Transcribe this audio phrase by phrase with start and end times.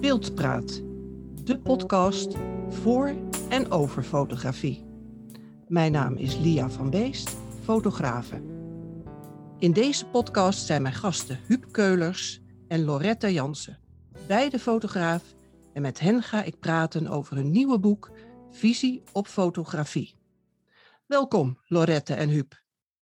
[0.00, 0.82] Beeldpraat,
[1.44, 2.34] de podcast
[2.68, 3.14] voor
[3.48, 4.84] en over fotografie.
[5.68, 8.42] Mijn naam is Lia van Beest, fotografe.
[9.58, 13.78] In deze podcast zijn mijn gasten Huub Keulers en Loretta Jansen,
[14.26, 15.34] beide fotograaf.
[15.72, 18.10] En met hen ga ik praten over hun nieuwe boek
[18.50, 20.18] Visie op fotografie.
[21.06, 22.62] Welkom, Lorette en Huub.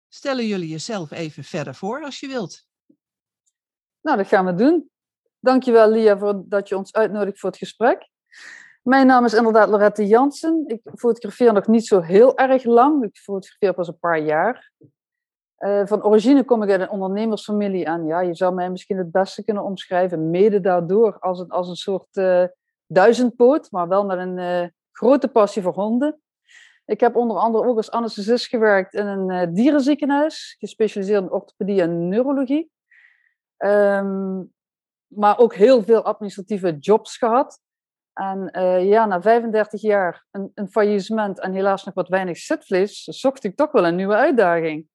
[0.09, 2.67] Stellen jullie jezelf even verder voor als je wilt.
[4.01, 4.91] Nou, dat gaan we doen.
[5.41, 8.09] Dankjewel, Lia, voor dat je ons uitnodigt voor het gesprek.
[8.83, 10.65] Mijn naam is inderdaad Lorette Jansen.
[10.67, 13.05] Ik fotografeer nog niet zo heel erg lang.
[13.05, 14.73] Ik fotografeer pas een paar jaar.
[15.59, 19.11] Uh, van origine kom ik uit een ondernemersfamilie en ja, je zou mij misschien het
[19.11, 22.45] beste kunnen omschrijven, mede daardoor, als een, als een soort uh,
[22.87, 26.21] duizendpoot, maar wel met een uh, grote passie voor honden.
[26.85, 32.09] Ik heb onder andere ook als anesthesist gewerkt in een dierenziekenhuis, gespecialiseerd in orthopedie en
[32.09, 32.71] neurologie.
[33.59, 34.55] Um,
[35.07, 37.61] maar ook heel veel administratieve jobs gehad.
[38.13, 43.05] En uh, ja, na 35 jaar een, een, faillissement en helaas nog wat weinig zitvlees,
[43.05, 44.89] zocht ik toch wel een nieuwe uitdaging.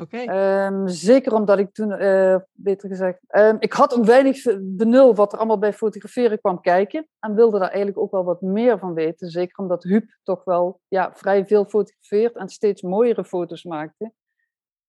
[0.00, 0.22] Oké.
[0.22, 0.66] Okay.
[0.66, 5.32] Um, zeker omdat ik toen, uh, beter gezegd, um, ik had een weinig benul wat
[5.32, 7.08] er allemaal bij fotograferen kwam kijken.
[7.18, 9.30] En wilde daar eigenlijk ook wel wat meer van weten.
[9.30, 14.12] Zeker omdat Huub toch wel ja, vrij veel fotografeert en steeds mooiere foto's maakte.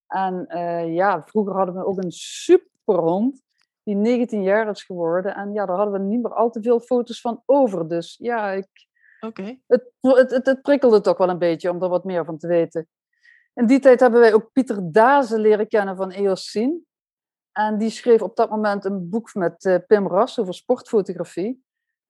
[0.07, 3.41] En uh, ja, vroeger hadden we ook een super hond
[3.89, 5.35] die 19 jaar is geworden.
[5.35, 7.87] En ja, daar hadden we niet meer al te veel foto's van over.
[7.87, 8.67] Dus ja, ik,
[9.19, 9.61] okay.
[9.67, 12.47] het, het, het, het, prikkelde toch wel een beetje om er wat meer van te
[12.47, 12.87] weten.
[13.53, 16.79] In die tijd hebben wij ook Pieter Dazen leren kennen van Eoscene.
[17.51, 21.63] En die schreef op dat moment een boek met uh, Pim Ras over sportfotografie.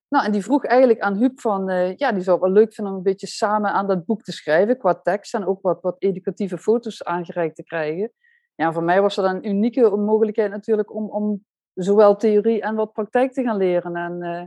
[0.08, 2.74] Nou, en die vroeg eigenlijk aan Huub van, uh, ja, die zou het wel leuk
[2.74, 5.82] vinden om een beetje samen aan dat boek te schrijven, qua tekst en ook wat,
[5.82, 8.12] wat educatieve foto's aangereikt te krijgen.
[8.60, 11.46] Ja, voor mij was dat een unieke mogelijkheid natuurlijk om, om
[11.84, 13.96] zowel theorie en wat praktijk te gaan leren.
[13.96, 14.44] En uh,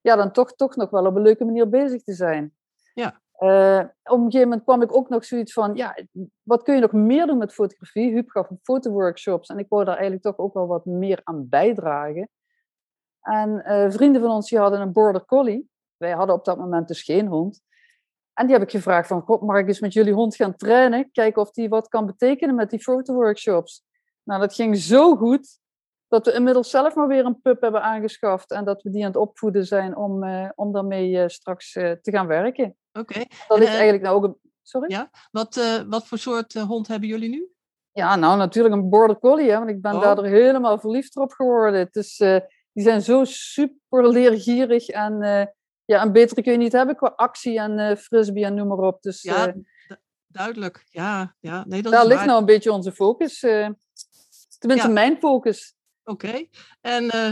[0.00, 2.54] ja, dan toch, toch nog wel op een leuke manier bezig te zijn.
[2.94, 3.20] Ja.
[3.40, 5.98] Uh, op een gegeven moment kwam ik ook nog zoiets van, ja,
[6.42, 8.10] wat kun je nog meer doen met fotografie?
[8.10, 12.28] Huub gaf fotoworkshops en ik wou daar eigenlijk toch ook wel wat meer aan bijdragen.
[13.20, 15.68] En uh, vrienden van ons die hadden een border collie.
[15.96, 17.60] Wij hadden op dat moment dus geen hond.
[18.32, 21.10] En die heb ik gevraagd van, God, mag ik eens met jullie hond gaan trainen?
[21.12, 23.84] Kijken of die wat kan betekenen met die fotoworkshops.
[24.22, 25.58] Nou, dat ging zo goed
[26.08, 29.10] dat we inmiddels zelf maar weer een pup hebben aangeschaft en dat we die aan
[29.10, 32.76] het opvoeden zijn om, uh, om daarmee uh, straks uh, te gaan werken.
[32.92, 33.24] Oké.
[33.48, 34.36] Dat is eigenlijk nou ook een...
[34.62, 34.92] Sorry?
[34.92, 37.48] Ja, wat, wat voor soort hond hebben jullie nu?
[37.92, 40.02] Ja, nou natuurlijk een border collie, hè, want ik ben oh.
[40.02, 41.80] daardoor helemaal verliefd op geworden.
[41.80, 42.16] Het is,
[42.72, 45.18] die zijn zo super leergierig en
[45.84, 49.02] ja, een betere kun je niet hebben qua actie en frisbee en noem maar op.
[49.02, 49.54] Dus, ja,
[50.26, 50.84] duidelijk.
[50.88, 51.64] Ja, ja.
[51.66, 52.26] Nee, dat daar ligt waar.
[52.26, 53.38] nou een beetje onze focus.
[54.58, 54.92] tenminste, Ja.
[54.92, 55.77] mijn focus.
[56.08, 56.46] Oké.
[56.80, 57.30] En, uh,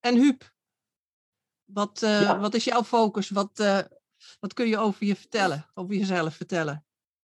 [0.00, 0.52] en Huub,
[1.64, 2.38] wat, Ja.
[2.38, 3.30] wat is jouw focus?
[3.30, 3.78] Wat, uh,
[4.40, 6.84] wat kun je over je vertellen, over jezelf vertellen?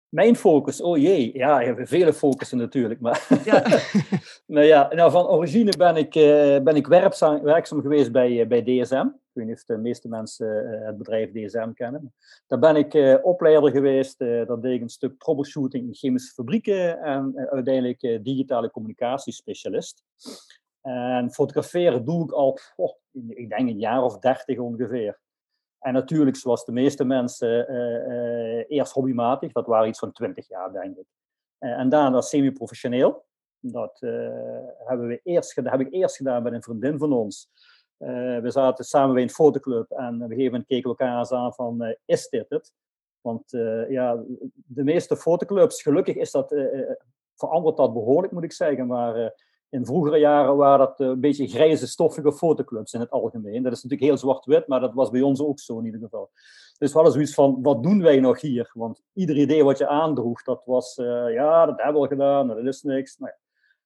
[0.09, 3.00] Mijn focus, oh jee, ja, je hebt vele focussen natuurlijk.
[3.00, 3.64] Maar Ja.
[4.56, 8.47] nou ja, nou, van origine ben ik, eh, ben ik werkzaam, werkzaam geweest bij, eh,
[8.47, 9.08] bij DSM.
[9.34, 12.14] Ik weet niet of de meeste mensen eh, het bedrijf DSM kennen.
[12.48, 14.22] Daar ben ik eh, opleider geweest.
[14.22, 20.04] eh daar deed ik een stuk troubleshooting in chemische fabrieken en uiteindelijk digitale communicatiespecialist.
[20.82, 25.20] En fotograferen doe ik al, oh, ik denk een jaar of dertig ongeveer.
[25.80, 27.68] En natuurlijk, zoals de meeste mensen,
[28.68, 31.08] eerst hobbymatig, dat waren iets van 20 jaar, denk ik.
[31.60, 33.26] En daarna semi-professioneel.
[33.60, 33.98] Dat
[34.78, 37.50] hebben we eerst heb ik eerst gedaan met een vriendin van ons.
[38.03, 41.19] Eh, we zaten samen bij een fotoclub en op een gegeven moment keken we elkaar
[41.19, 42.74] eens aan van, eh, is dit het?
[43.22, 46.56] Want eh, ja, de meeste fotoclubs, gelukkig is dat,
[47.36, 48.88] verandert dat behoorlijk, moet ik zeggen.
[48.88, 49.34] Maar
[49.69, 53.64] in vroegere jaren waren dat een beetje grijze, stoffige fotoclubs in het algemeen.
[53.64, 56.30] Dat is natuurlijk heel zwart-wit, maar dat was bij ons ook zo in ieder geval.
[56.78, 58.72] Dus we hadden zoiets van, wat doen wij nog hier?
[58.74, 60.96] Want ieder idee wat je aandroeg, dat was,
[61.30, 63.18] ja, dat hebben we al gedaan, dat is niks.
[63.18, 63.34] Nou.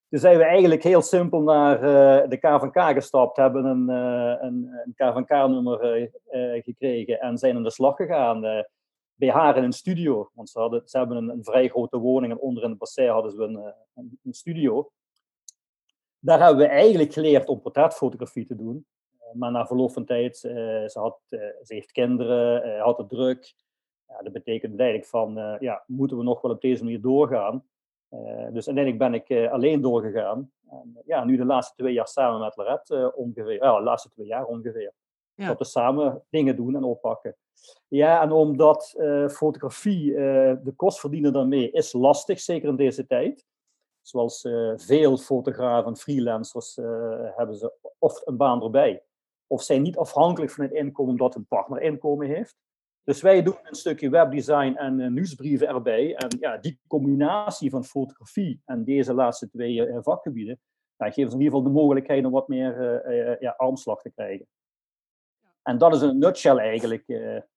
[0.10, 4.82] Toen zijn we eigenlijk heel simpel naar eh, de KVK gestapt, hebben een, eh, een,
[4.86, 8.66] een KVK-nummer eh, gekregen en zijn aan de slag gegaan
[9.16, 10.30] bij haar in een studio.
[10.34, 13.08] Want ze, hadden, ze hebben een, een vrij grote woning en onder in het bassin
[13.08, 13.74] hadden ze een,
[14.24, 14.92] een, studio.
[16.20, 18.86] Daar hebben we eigenlijk geleerd om portretfotografie te doen.
[19.34, 23.56] Maar na verloop van tijd, ze, had, ze heeft kinderen, had het druk.
[24.08, 27.64] Ja, dat betekent eigenlijk van, ja, moeten we nog wel op deze manier doorgaan?
[28.10, 30.52] Eh, dus uiteindelijk ben ik eh, alleen doorgegaan.
[30.70, 33.64] En, eh, ja, nu de laatste twee jaar samen met Lorette ongeveer.
[33.64, 34.94] Ja, de laatste twee jaar ongeveer.
[35.34, 35.48] Ja.
[35.48, 37.36] Dat we samen dingen doen en oppakken.
[37.88, 38.96] Ja, en omdat
[39.30, 43.46] fotografie, eh, de kost verdienen daarmee, is lastig, zeker in deze tijd.
[44.02, 44.42] Zoals
[44.76, 46.76] veel fotografen en freelancers
[47.36, 49.04] hebben ze of een baan erbij.
[49.48, 52.56] of zijn niet afhankelijk van het inkomen omdat een partner inkomen heeft.
[53.08, 56.16] Dus wij doen een stukje webdesign en uh, nieuwsbrieven erbij.
[56.16, 60.60] En ja, die combinatie van fotografie en deze laatste twee uh, vakgebieden,
[60.96, 64.12] ja, geeft ons in ieder geval de mogelijkheid om wat meer uh, ja, armslag te
[64.12, 64.48] krijgen.
[65.62, 67.04] En dat is een nutshell eigenlijk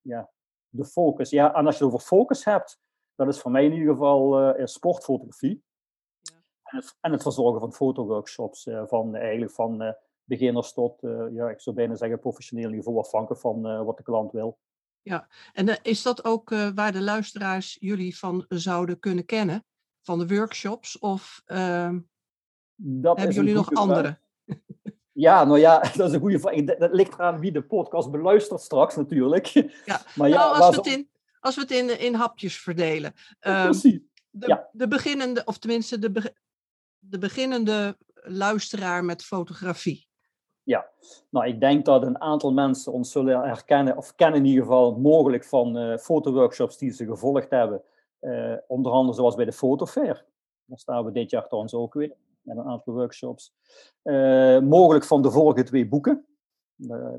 [0.01, 0.29] ja,
[0.69, 1.29] de focus.
[1.29, 2.79] Ja, en als je het over focus hebt,
[3.15, 5.63] dat is voor mij in ieder geval sportfotografie.
[6.21, 6.35] Ja.
[6.63, 10.99] En, het, en, het, verzorgen van fotoworkshops, van, eigenlijk van beginners tot,
[11.31, 14.57] ja, ik zou bijna zeggen professioneel niveau, afhankelijk van wat de klant wil.
[15.03, 19.65] Ja, en uh, is dat ook uh, waar de luisteraars jullie van zouden kunnen kennen?
[20.01, 20.99] Van de workshops?
[20.99, 21.57] Of uh,
[23.01, 24.19] hebben jullie nog andere?
[25.11, 26.63] Ja, nou ja, dat is een goede vraag.
[26.63, 29.45] Dat ligt eraan wie de podcast beluistert straks natuurlijk.
[29.45, 29.71] Ja,
[30.15, 31.09] maar ja nou, als, we het in,
[31.39, 33.13] als we het in, in hapjes verdelen.
[33.39, 33.99] Um, precies.
[34.29, 34.69] De, ja.
[34.71, 36.35] de beginnende, of tenminste de, be,
[36.99, 40.09] de beginnende luisteraar met fotografie.
[40.63, 40.89] Ja,
[41.29, 44.99] nou ik denk dat een aantal mensen ons zullen herkennen, of kennen in ieder geval
[44.99, 47.81] mogelijk van uh, fotoworkshops die ze gevolgd hebben.
[48.21, 50.25] Uh, onder andere zoals bij de Fotofair.
[50.65, 53.53] Daar staan we dit jaar trouwens ook weer met een aantal workshops.
[54.03, 56.25] Uh, mogelijk van de vorige twee boeken.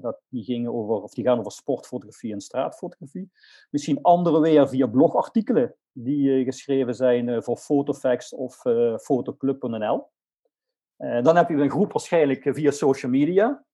[0.01, 3.31] dat, die, gingen over, of die gaan over sportfotografie en straatfotografie.
[3.71, 8.63] Misschien andere weer via blogartikelen die geschreven zijn voor Fotofax of
[9.01, 10.07] fotoclub.nl.
[11.03, 13.65] Uh, dan heb je een groep waarschijnlijk via social media.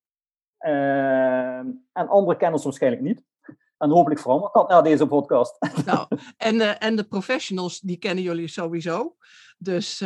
[0.61, 1.59] Uh,
[1.93, 3.23] en anderen kennen ons waarschijnlijk niet.
[3.79, 5.59] En hopelijk verandert dat na deze podcast.
[5.87, 9.17] Nou, en, uh, en de professionals, die kennen jullie sowieso.
[9.59, 9.99] Dus,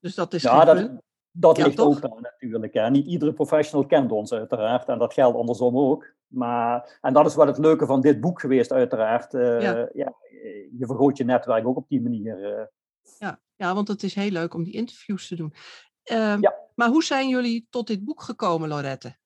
[0.00, 0.42] dus dat is.
[0.42, 0.90] Ja, dat,
[1.30, 1.86] dat ja, ligt toch?
[1.86, 2.74] ook daar natuurlijk.
[2.74, 2.90] Hè.
[2.90, 4.88] Niet iedere professional kent ons, uiteraard.
[4.88, 6.14] En dat geldt andersom ook.
[6.26, 9.32] Maar, en dat is wat het leuke van dit boek geweest, uiteraard.
[9.32, 9.88] Ja.
[9.92, 10.14] ja.
[10.78, 12.68] je vergroot je netwerk ook op die manier.
[13.18, 15.54] Ja, ja, want het is heel leuk om die interviews te doen.
[16.12, 16.54] Uh, ja.
[16.74, 19.16] Maar hoe zijn jullie tot dit boek gekomen, Lorette?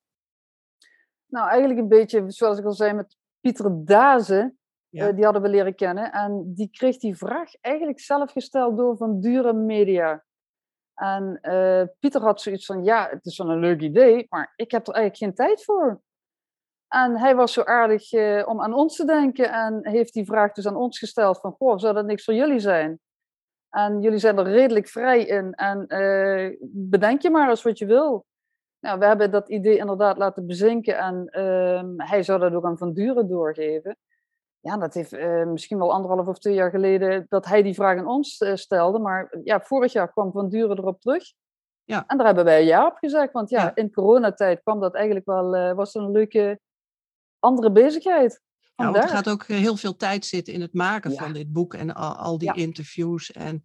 [1.26, 4.58] Nou, eigenlijk een beetje, zoals ik al zei, met Pieter Dazen.
[4.88, 5.08] Ja.
[5.08, 6.12] Uh, die hadden we leren kennen.
[6.12, 10.24] En die kreeg die vraag eigenlijk zelf gesteld door Van Dure Media.
[10.94, 14.70] En uh, Pieter had zoiets van, ja, het is wel een leuk idee, maar ik
[14.70, 16.02] heb er eigenlijk geen tijd voor.
[16.88, 20.52] En hij was zo aardig uh, om aan ons te denken en heeft die vraag
[20.52, 23.00] dus aan ons gesteld van, goh, zou dat niks voor jullie zijn?
[23.70, 25.54] En jullie zijn er redelijk vrij in.
[25.54, 28.26] En uh, bedenk je maar eens wat je wil.
[28.80, 30.98] Nou, we hebben dat idee inderdaad laten bezinken.
[30.98, 33.96] En uh, hij zou dat ook aan Van Duren doorgeven.
[34.60, 37.98] Ja, dat heeft uh, misschien wel anderhalf of twee jaar geleden dat hij die vraag
[37.98, 38.98] aan ons eh, stelde.
[38.98, 41.32] Maar ja, vorig jaar kwam Van Duren erop terug.
[41.84, 42.04] Ja.
[42.06, 43.32] En daar hebben wij ja op gezegd.
[43.32, 43.74] Want ja, ja.
[43.74, 46.60] in coronatijd kwam dat eigenlijk wel, was een leuke
[47.38, 48.42] andere bezigheid.
[48.80, 51.74] Ja, want er gaat ook heel veel tijd zitten in het maken van dit boek
[51.74, 53.32] en al, al die interviews.
[53.32, 53.62] En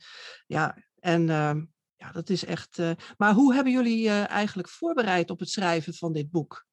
[0.48, 1.54] ja, en uh,
[1.96, 2.78] ja, dat is echt.
[2.78, 6.66] Uh, maar hoe hebben jullie uh, eigenlijk voorbereid op het schrijven van dit boek?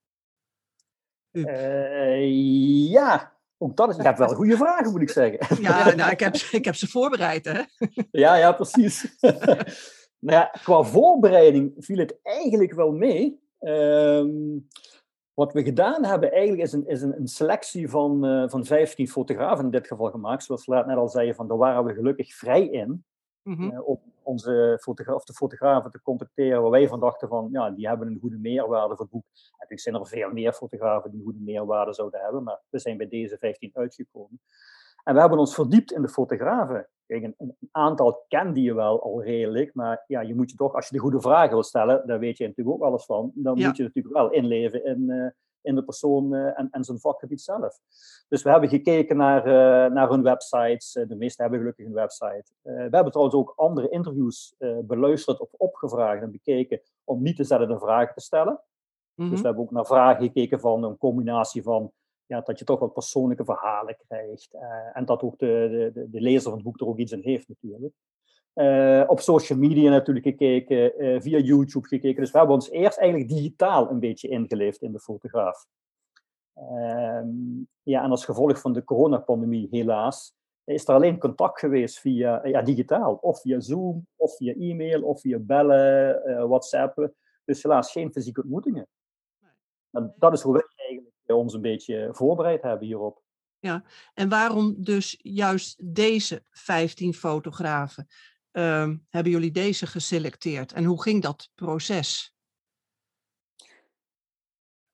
[2.91, 4.05] ja, ook dat is.
[4.05, 5.63] Hebt wel goede vragen, moet ik zeggen.
[5.63, 7.63] Ja, nou, ik, heb, ik heb ze voorbereid, hè?
[8.11, 9.17] ja, ja, precies.
[9.21, 13.41] nou ja, qua voorbereiding viel het eigenlijk wel mee.
[13.59, 14.59] Ehm,
[15.35, 19.09] wat we gedaan hebben eigenlijk is een, is een, een selectie van, uh, van 15
[19.09, 20.45] fotografen in dit geval gemaakt.
[20.45, 23.05] Zoals we net al zeiden, van, daar waren we gelukkig vrij in.
[23.43, 23.73] Mm -hmm.
[23.73, 27.71] uh, om onze fotogra of de fotografen te contacteren waar wij van dachten van, ja,
[27.71, 29.25] die hebben een goede meerwaarde voor het boek.
[29.53, 32.97] Natuurlijk zijn er veel meer fotografen die een goede meerwaarde zouden hebben, maar we zijn
[32.97, 34.41] bij deze 15 uitgekomen.
[35.05, 36.89] En we hebben ons verdiept in de fotografen.
[37.13, 40.75] Kijk, een, een, aantal kende je wel al redelijk, maar ja, je moet je toch,
[40.75, 43.57] als je de goede vragen wil stellen, daar weet je natuurlijk ook alles van, dan
[43.57, 43.67] ja.
[43.67, 47.41] moet je natuurlijk wel inleven in, uh, in de persoon uh, en, en zijn vakgebied
[47.41, 47.79] zelf.
[48.29, 52.45] Dus we hebben gekeken naar, uh, naar hun websites, de meeste hebben gelukkig een website.
[52.63, 54.55] we hebben trouwens ook andere interviews
[54.85, 58.53] beluisterd of opgevraagd en bekeken om niet dezelfde vragen te stellen.
[58.53, 59.31] Mm -hmm.
[59.31, 61.93] Dus we hebben ook naar vragen gekeken van een combinatie van
[62.33, 64.55] ja, dat je toch wat persoonlijke verhalen krijgt.
[64.55, 67.23] Uh, en dat ook de, de, de, lezer van het boek er ook iets in
[67.23, 67.95] heeft natuurlijk.
[68.55, 72.21] Uh, op social media natuurlijk gekeken, uh, via YouTube gekeken.
[72.21, 75.67] Dus we hebben ons eerst eigenlijk digitaal een beetje ingeleefd in de fotograaf.
[76.55, 77.29] Ehm,
[77.83, 80.35] ja, en als gevolg van de coronapandemie helaas,
[80.65, 83.15] is er alleen contact geweest via ja, digitaal.
[83.15, 87.13] Of via Zoom, of via e-mail, of via bellen, WhatsApp.
[87.45, 88.87] Dus helaas geen fysieke ontmoetingen.
[89.91, 93.23] En dat is hoe wij eigenlijk ons een beetje voorbereid hebben hierop.
[93.59, 93.85] Ja,
[94.15, 98.07] en waarom dus juist deze 15 fotografen?
[98.53, 100.73] Uh, hebben jullie deze geselecteerd?
[100.73, 102.35] En hoe ging dat proces?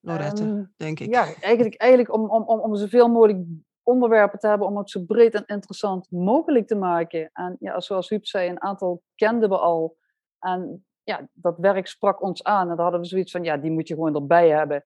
[0.00, 1.10] Lorette, um, denk ik.
[1.10, 3.46] Ja, eigenlijk, eigenlijk om, om, om, om zoveel mogelijk
[3.82, 7.30] onderwerpen te hebben, om het zo breed en interessant mogelijk te maken.
[7.32, 9.96] En ja, zoals Huub zei, een aantal kenden we al.
[10.38, 12.70] En ja, dat werk sprak ons aan.
[12.70, 14.84] En daar hadden we zoiets van, ja, die moet je gewoon erbij hebben.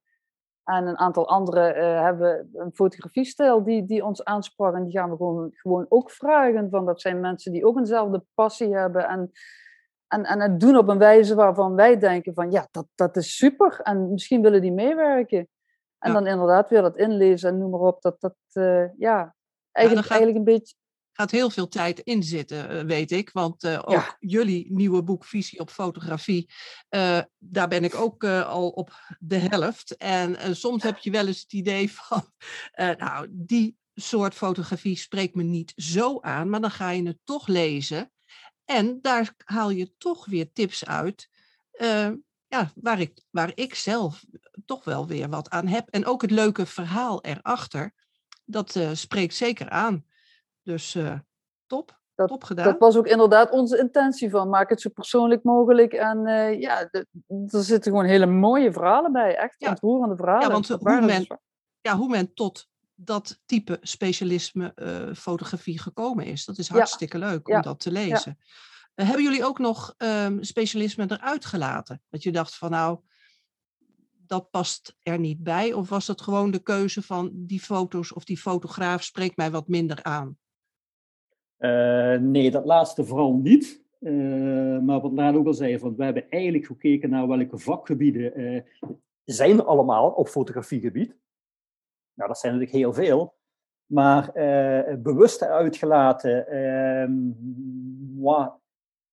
[0.65, 4.75] En een aantal anderen uh, hebben een fotografiestijl die, die ons aansprak.
[4.75, 6.71] En die gaan we gewoon, gewoon ook vragen.
[6.71, 9.09] Van dat zijn mensen die ook eenzelfde passie hebben.
[9.09, 9.33] En,
[10.09, 13.37] en, en het doen op een wijze waarvan wij denken van ja, dat, dat is
[13.37, 13.81] super.
[13.83, 15.49] En misschien willen die meewerken.
[15.99, 18.03] En dan inderdaad weer dat inlezen en noem maar op.
[18.03, 19.35] Dat, dat uh, ja,
[19.73, 20.75] eigenlijk, eigenlijk een beetje
[21.13, 23.31] gaat heel veel tijd in zitten, eh, weet ik.
[23.33, 26.51] Want uh, ook jullie nieuwe boek Visie op Fotografie,
[26.91, 29.97] uh, daar ben ik ook uh, al op de helft.
[29.97, 32.33] En soms heb je wel eens het idee van,
[32.75, 37.47] nou, die soort fotografie spreekt me niet zo aan, maar dan ga je het toch
[37.47, 38.13] lezen.
[38.65, 41.29] En daar haal je toch weer tips uit.
[42.49, 44.25] ja, waar ik, waar ik zelf
[44.65, 45.89] toch wel weer wat aan heb.
[45.89, 47.95] En ook het leuke verhaal erachter,
[48.45, 50.05] dat spreekt zeker aan.
[50.63, 51.19] Dus uh,
[51.67, 52.01] top.
[52.15, 52.65] Dat, top gedaan.
[52.65, 54.49] Dat was ook inderdaad onze intentie van.
[54.49, 55.93] Maak het zo persoonlijk mogelijk.
[55.93, 57.07] En uh, ja, er
[57.49, 59.37] zitten gewoon hele mooie verhalen bij.
[59.37, 59.69] Echt ja.
[59.69, 60.47] ontroerende verhalen.
[60.47, 61.27] Ja, want hoe men,
[61.81, 66.45] ja, hoe men tot dat type specialisme uh, fotografie gekomen is.
[66.45, 67.29] Dat is hartstikke ja.
[67.29, 67.61] leuk om ja.
[67.61, 68.39] dat te lezen.
[68.95, 72.03] hebben jullie ook nog um, specialismen eruit gelaten?
[72.11, 73.01] Dat je dacht van nou,
[74.27, 75.73] dat past er niet bij?
[75.73, 79.69] Of was dat gewoon de keuze van die foto's of die fotograaf spreekt mij wat
[79.69, 80.37] minder aan?
[81.63, 83.85] Uh, nee, dat laatste vooral niet.
[84.01, 88.41] Uh, maar wat Laan ook al zei, van, we hebben eigenlijk gekeken naar welke vakgebieden
[88.41, 88.61] uh,
[89.25, 91.17] zijn er allemaal op fotografiegebied.
[92.15, 93.35] Nou, dat zijn natuurlijk heel veel.
[93.87, 94.33] Maar
[95.03, 97.31] bewust uitgelaten, ehm,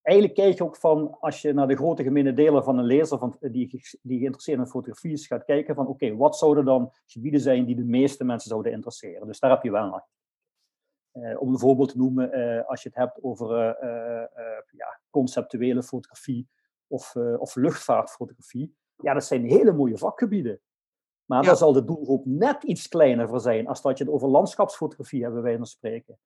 [0.01, 3.17] eigenlijk kijk je ook van, als je naar de grote gemene delen van een lezer
[3.17, 7.41] van, die, die geïnteresseerd in fotografie is, gaat kijken van, oké, wat zouden dan gebieden
[7.41, 9.27] zijn die de meeste mensen zouden interesseren?
[9.27, 10.05] Dus daar heb je wel naar
[11.13, 13.49] uh, om een voorbeeld te noemen, uh, als je het hebt over
[13.83, 16.47] uh, ja, conceptuele fotografie
[16.87, 18.75] of, of luchtvaartfotografie.
[18.95, 20.59] Ja, dat zijn hele mooie vakgebieden.
[21.25, 21.47] Maar ja.
[21.47, 25.23] daar zal de doelgroep net iets kleiner voor zijn als dat je het over landschapsfotografie
[25.23, 26.19] hebben wij nog spreken.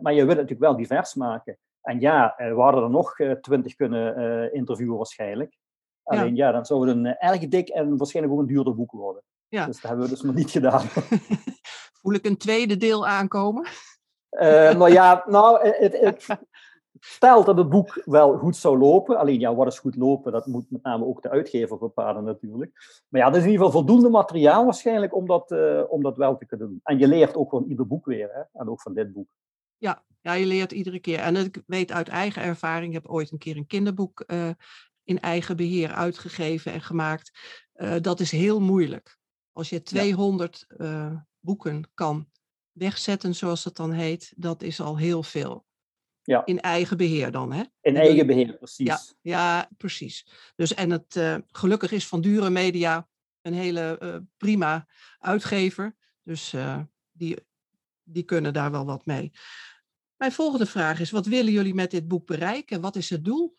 [0.00, 1.58] maar je wilt het natuurlijk wel divers maken.
[1.80, 5.58] En ja, we hadden er nog twintig kunnen interviewen waarschijnlijk.
[6.02, 8.92] Alleen ja, ja dan zou het een erg dik en waarschijnlijk ook een duurder boek
[8.92, 9.22] worden.
[9.48, 9.66] Ja.
[9.66, 10.86] Dus dat hebben we dus nog niet gedaan.
[12.00, 13.66] Voel ik een tweede deel aankomen?
[14.30, 16.26] Uh, nou ja, nou, het, het,
[17.00, 19.18] stelt dat het boek wel goed zou lopen.
[19.18, 23.04] Alleen ja, wat is goed lopen, dat moet met name ook de uitgever bepalen natuurlijk.
[23.08, 26.16] Maar ja, er is in ieder geval voldoende materiaal waarschijnlijk om dat, uh, om dat
[26.16, 26.80] wel te kunnen doen.
[26.82, 28.60] En je leert ook van ieder boek weer, hè?
[28.60, 29.28] en ook van dit boek.
[29.76, 31.18] Ja, ja, je leert iedere keer.
[31.18, 34.50] En ik weet uit eigen ervaring, ik heb ooit een keer een kinderboek uh,
[35.04, 37.38] in eigen beheer uitgegeven en gemaakt.
[37.74, 39.18] Uh, dat is heel moeilijk.
[39.52, 42.28] Als je 200 ja boeken kan
[42.72, 45.66] wegzetten, zoals het dan heet, dat is al heel veel.
[46.22, 46.44] Ja.
[46.44, 47.62] In eigen beheer dan, hè?
[47.80, 48.86] In eigen beheer, precies.
[48.86, 50.26] Ja, ja precies.
[50.56, 53.08] Dus, en het uh, gelukkig is Van Dure Media
[53.42, 54.86] een hele uh, prima
[55.18, 55.96] uitgever.
[56.22, 56.80] Dus uh,
[57.12, 57.46] die,
[58.02, 59.32] die kunnen daar wel wat mee.
[60.16, 62.80] Mijn volgende vraag is, wat willen jullie met dit boek bereiken?
[62.80, 63.56] Wat is het doel?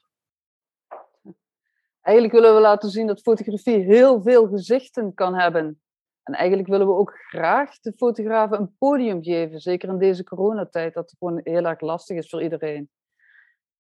[2.01, 5.81] Eigenlijk willen we laten zien dat fotografie heel veel gezichten kan hebben.
[6.29, 10.93] En eigenlijk willen we ook graag de fotografen een podium geven, zeker in deze coronatijd,
[10.93, 12.89] dat het gewoon heel erg lastig is voor iedereen.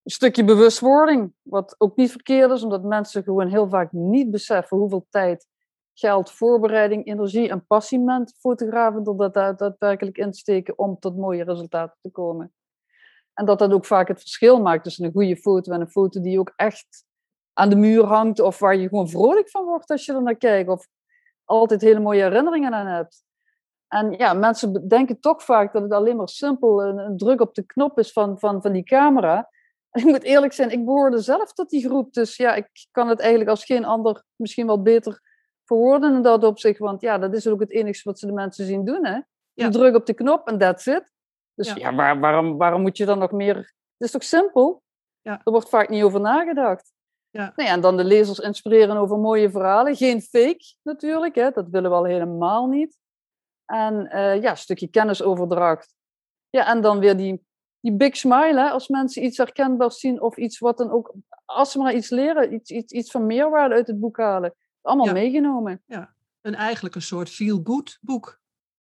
[0.03, 4.77] Een stukje bewustwording, wat ook niet verkeerd is, omdat mensen gewoon heel vaak niet beseffen
[4.77, 5.47] hoeveel tijd,
[5.93, 12.53] geld, voorbereiding, energie en passie fotografen er daadwerkelijk insteken om tot mooie resultaten te komen.
[13.33, 16.21] En dat dat ook vaak het verschil maakt tussen een goede foto en een foto
[16.21, 17.05] die ook echt
[17.53, 20.35] aan de muur hangt of waar je gewoon vrolijk van wordt als je er naar
[20.35, 20.69] kijkt.
[20.69, 20.87] Of
[21.49, 23.23] altijd hele mooie herinneringen aan hebt.
[23.87, 27.55] En ja, mensen denken toch vaak dat het alleen maar simpel een, een druk op
[27.55, 29.49] de knop is van, van, van die camera.
[29.89, 32.13] En ik moet eerlijk zijn, ik behoorde zelf tot die groep.
[32.13, 35.21] Dus ja, ik kan het eigenlijk als geen ander misschien wel beter
[35.65, 36.79] verwoorden in dat opzicht.
[36.79, 39.05] Want ja, dat is ook het enige wat ze de mensen zien doen.
[39.05, 39.19] Hè?
[39.53, 39.69] Ja.
[39.69, 41.11] druk op de knop en that's it.
[41.53, 43.55] Dus ja, ja waar, waarom, waarom moet je dan nog meer...
[43.55, 44.83] Het is toch simpel?
[45.21, 45.41] Ja.
[45.43, 46.91] Er wordt vaak niet over nagedacht.
[47.31, 47.53] Ja.
[47.55, 49.95] Nou ja, en dan de lezers inspireren over mooie verhalen.
[49.95, 51.51] Geen fake natuurlijk, hè?
[51.51, 52.97] dat willen we al helemaal niet.
[53.65, 55.95] En uh, ja, een stukje kennisoverdracht.
[56.49, 57.45] Ja, en dan weer die,
[57.79, 58.69] die big smile, hè?
[58.69, 61.13] als mensen iets herkenbaars zien of iets wat dan ook,
[61.45, 64.55] als ze maar iets leren, iets, iets, iets van meerwaarde uit het boek halen.
[64.81, 65.83] Allemaal meegenomen.
[65.85, 68.39] Ja, een eigenlijk een soort feel-good boek.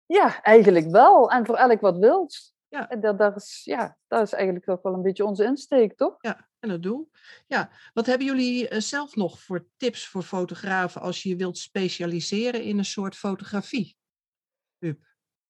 [0.05, 1.31] Ja, eigenlijk wel.
[1.31, 2.53] En voor elk wat wilt.
[2.67, 2.89] Ja.
[2.89, 6.15] En dat, dat, is, ja, dat is eigenlijk ook wel een beetje onze insteek, toch?
[6.19, 7.10] Ja, en het doel.
[7.48, 12.63] Ja, wat hebben jullie eh, zelf nog voor tips voor fotografen als je wilt specialiseren
[12.63, 13.98] in een soort fotografie?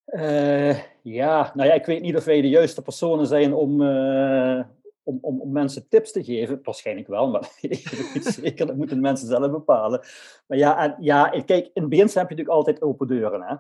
[0.06, 4.64] Uh, ja, nou ja, ik weet niet of wij de juiste personen zijn om, uh,
[5.04, 6.60] om, om, om mensen tips te geven.
[6.64, 8.68] Waarschijnlijk wel, maar ik weet zeker.
[8.68, 10.00] Dat moeten mensen zelf bepalen.
[10.48, 13.42] Maar ja, en, ja kijk, in het begin heb je natuurlijk altijd open deuren.
[13.42, 13.56] Hè?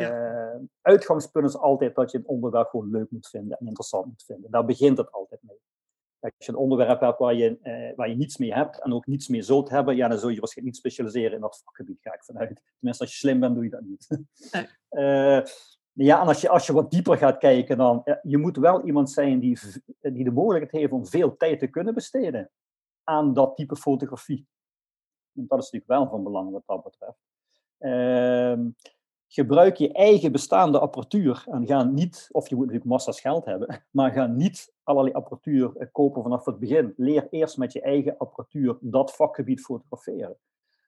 [0.00, 4.24] Uh, Uitgangspunt is altijd dat je een onderwerp gewoon leuk moet vinden en interessant moet
[4.26, 4.50] vinden.
[4.50, 5.60] Daar begint het altijd mee.
[6.22, 9.06] Als je een onderwerp hebt waar je, uh, waar je niets mee hebt en ook
[9.06, 12.14] niets mee zult hebben, ja, dan zul je waarschijnlijk niet specialiseren in dat vakgebied, ga
[12.14, 12.62] ik vanuit.
[12.76, 14.18] Tenminste, als je slim bent, doe je dat niet.
[14.52, 14.66] Nee.
[14.92, 15.42] Uh,
[15.92, 19.10] ja, en als je, als je wat dieper gaat kijken, dan je moet wel iemand
[19.10, 19.58] zijn die,
[20.00, 22.50] die de mogelijkheid heeft om veel tijd te kunnen besteden
[23.04, 24.46] aan dat type fotografie.
[25.34, 27.18] En dat is natuurlijk wel van belang wat dat betreft.
[27.78, 28.66] Uh,
[29.34, 33.82] gebruik je eigen bestaande apparatuur en ga niet, of je moet natuurlijk massa's geld hebben,
[33.90, 36.94] maar ga niet allerlei apparatuur eh, kopen vanaf het begin.
[36.96, 40.36] Leer eerst met je eigen apparatuur dat vakgebied fotograferen.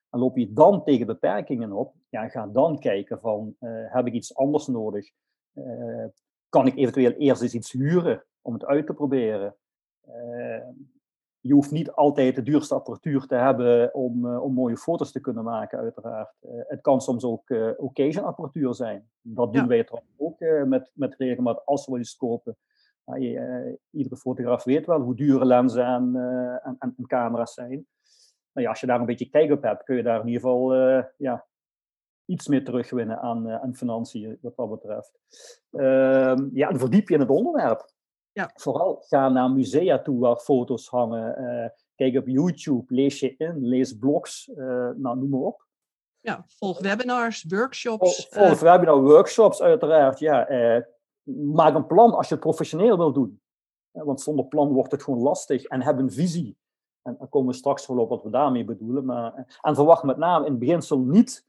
[0.09, 4.13] En loop je dan tegen beperkingen op, ja, ga dan kijken van, uh, heb ik
[4.13, 5.11] iets anders nodig?
[5.53, 6.05] Uh,
[6.49, 9.55] kan ik eventueel eerst eens iets huren om het uit te proberen?
[11.47, 15.19] Je hoeft niet altijd de duurste apparatuur te hebben om, uh, om mooie foto's te
[15.19, 16.35] kunnen maken, uiteraard.
[16.41, 19.09] Uh, het kan soms ook uh, occasion apparatuur zijn.
[19.21, 19.67] Dat doen ja.
[19.67, 22.57] wij trouwens ook met, met regelmaat als we iets kopen.
[23.03, 26.15] Je, iedere fotograaf weet wel hoe dure lenzen en,
[26.63, 27.87] en, en, camera's zijn.
[28.51, 30.41] Nou ja, als je daar een beetje kijk op hebt, kun je daar in ieder
[30.41, 30.73] geval
[31.17, 31.45] ja,
[32.25, 35.19] iets meer terugwinnen aan, aan financiën, wat dat betreft.
[35.71, 37.93] Ehm, ja, en verdiep je in het onderwerp.
[38.35, 38.51] Ja.
[38.53, 41.41] Vooral ga naar musea toe waar foto's hangen.
[41.41, 45.65] Uh, kijk op YouTube, lees je in, lees blogs, uh, nou, noem maar op.
[46.19, 48.27] Ja, volg webinars, workshops.
[48.29, 50.47] Volg, volg webinars, workshops uiteraard, ja.
[51.53, 53.41] Maak een plan als je het professioneel wil doen.
[53.91, 55.63] want zonder plan wordt het gewoon lastig.
[55.63, 56.57] En heb een visie.
[57.01, 59.05] En dan komen we straks wel op wat we daarmee bedoelen.
[59.05, 61.45] Maar, en verwacht met name in het beginsel niet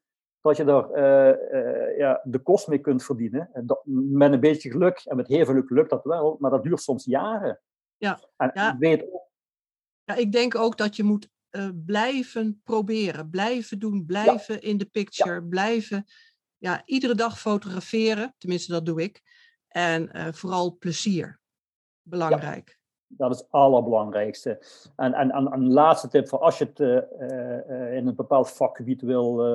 [0.47, 3.51] dat je daar uh, uh, ja, de kost mee kunt verdienen.
[3.65, 6.63] Dat, met een beetje geluk, en met heel veel geluk lukt dat wel, maar dat
[6.63, 7.61] duurt soms jaren.
[7.97, 8.77] Ja, en ja.
[8.79, 9.05] weet
[10.05, 14.61] ja, ik denk ook dat je moet uh, blijven proberen, blijven doen, blijven ja.
[14.61, 16.05] in de picture, blijven
[16.57, 19.23] ja, iedere dag fotograferen, tenminste dat doe ik.
[19.69, 21.41] En vooral plezier,
[22.03, 22.76] belangrijk
[23.07, 24.59] dat is het allerbelangrijkste.
[24.97, 29.03] En, en, en een laatste tip voor als je het uh, in een bepaald vakgebied
[29.03, 29.47] wil,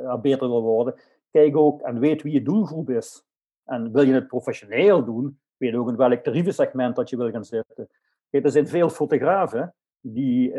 [0.00, 0.94] uh, beter wil worden,
[1.30, 3.24] kijk ook en weet wie je doelgroep is.
[3.64, 7.44] En wil je het professioneel doen, weet ook in welk tariefsegment dat je wil gaan
[7.44, 7.88] zitten.
[8.30, 10.54] Er zijn veel fotografen, die,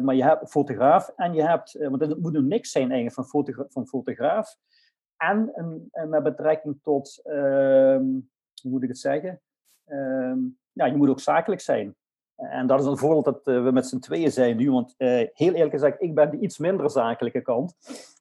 [0.00, 3.24] maar je hebt fotograaf en je hebt, want het moet een mix zijn eigenlijk van,
[3.24, 4.56] fotogra van fotograaf
[5.16, 8.04] en een, met betrekking tot, ehm,
[8.62, 9.40] hoe moet ik het zeggen?
[9.84, 10.38] Ehm,
[10.72, 11.96] ja, je moet ook zakelijk zijn.
[12.36, 14.70] En dat is een voorbeeld dat uh, we met z'n tweeën zijn nu.
[14.70, 17.74] Want uh, heel eerlijk gezegd, ik ben de iets minder zakelijke kant.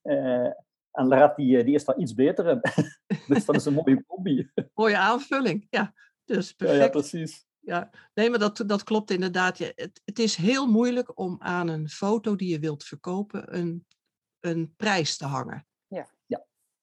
[0.03, 0.45] Uh,
[0.91, 2.61] en Larat, die, die is daar iets beter in.
[3.27, 4.47] dus dat is een mooie hobby.
[4.73, 5.93] Mooie aanvulling, ja.
[6.25, 6.79] Dus perfect.
[6.79, 7.45] Ja, ja precies.
[7.59, 9.57] Ja, nee, maar dat, dat klopt inderdaad.
[9.57, 13.85] Het, het is heel moeilijk om aan een foto die je wilt verkopen een,
[14.39, 15.65] een prijs te hangen.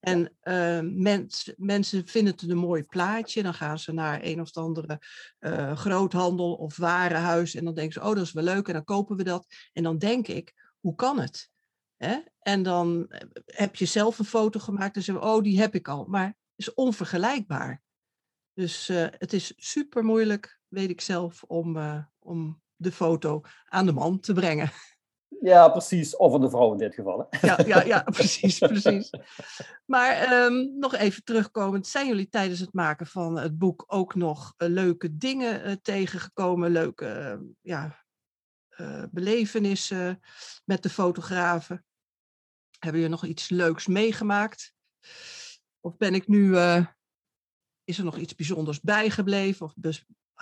[0.08, 3.42] En mens, mensen vinden het een mooi plaatje.
[3.42, 5.00] Dan gaan ze naar een of andere
[5.40, 7.54] uh, groothandel of warenhuis.
[7.54, 8.66] En dan denken ze, oh, dat is wel leuk.
[8.66, 9.46] En dan kopen we dat.
[9.72, 11.50] En dan denk ik, hoe kan het?
[11.96, 12.18] Hè?
[12.38, 15.88] En dan eh, heb je zelf een foto gemaakt en zeggen oh, die heb ik
[15.88, 16.04] al.
[16.04, 17.82] Maar het is onvergelijkbaar.
[18.52, 21.78] Dus het is super moeilijk, weet ik zelf, om,
[22.18, 24.70] om de foto aan de man te brengen.
[25.40, 26.16] Ja, precies.
[26.16, 27.28] Of aan de vrouw in dit geval.
[27.30, 27.46] Hè?
[27.46, 29.10] Ja, ja, ja, precies, precies.
[29.84, 31.86] Maar um, nog even terugkomend.
[31.86, 36.70] Zijn jullie tijdens het maken van het boek ook nog uh, leuke dingen uh, tegengekomen?
[36.70, 38.04] Leuke uh, ja,
[39.10, 40.20] belevenissen
[40.64, 41.84] met de fotografen?
[42.78, 44.72] Hebben jullie nog iets leuks meegemaakt?
[45.80, 46.56] Of ben ik nu...
[47.84, 49.66] is er nog iets bijzonders bijgebleven?
[49.66, 49.74] Of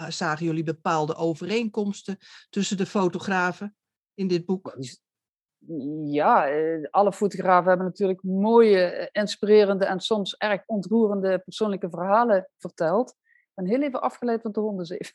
[0.08, 2.18] zagen jullie bepaalde overeenkomsten
[2.50, 3.76] tussen de fotografen?
[4.16, 4.76] In dit boek?
[6.04, 12.50] Ja, eh, alle fotografen hebben natuurlijk mooie, eh, inspirerende en soms erg ontroerende persoonlijke verhalen
[12.58, 13.14] verteld.
[13.54, 15.14] Ben heel even afgeleid van de hondenzeven.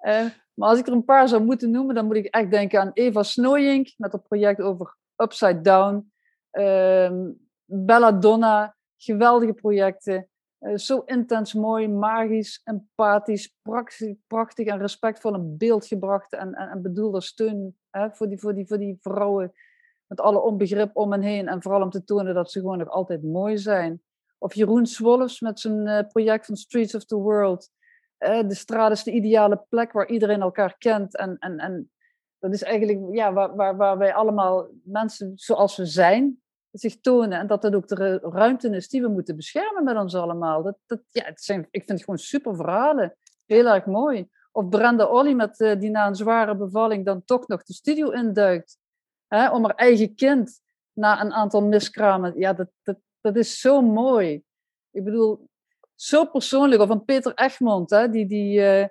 [0.00, 2.80] uh, maar als ik er een paar zou moeten noemen, dan moet ik echt denken
[2.80, 6.12] aan Eva Snooyink met het project over Upside Down.
[6.52, 7.28] Uh,
[7.64, 10.29] Belladonna, geweldige projecten.
[10.60, 13.54] Uh, zo intens mooi, magisch, empathisch,
[14.26, 18.78] prachtig, en respectvol in beeld gebracht en, en, steun hè, voor, die, voor, die, voor
[18.78, 19.52] die vrouwen
[20.06, 22.88] met alle onbegrip om hen heen en vooral om te tonen dat ze gewoon nog
[22.88, 24.02] altijd mooi zijn.
[24.38, 27.70] Of Jeroen Swolfs met zijn uh, project van Streets of the World.
[28.18, 31.90] Uh, de straat is de ideale plek waar iedereen elkaar kent en, en, en
[32.38, 36.39] dat is eigenlijk ja, waar, waar, waar wij allemaal mensen zoals we zijn,
[36.72, 37.38] zich tonen.
[37.38, 40.62] En dat dat ook de ruimte is die we moeten beschermen met ons allemaal.
[40.62, 43.16] Dat, dat, ja, het zijn, ik vind het gewoon super verhalen.
[43.46, 44.28] Heel erg mooi.
[44.52, 48.10] Of Brenda Olly met, uh, die na een zware bevalling dan toch nog de studio
[48.10, 48.78] induikt.
[49.26, 50.60] Hè, om haar eigen kind
[50.92, 52.38] na een aantal miskramen.
[52.38, 54.42] Ja, dat, dat, dat is zo mooi.
[54.90, 55.48] Ik bedoel,
[55.94, 56.82] zo persoonlijk.
[56.82, 58.86] Of een Peter Egmond, hè, die, die, uh,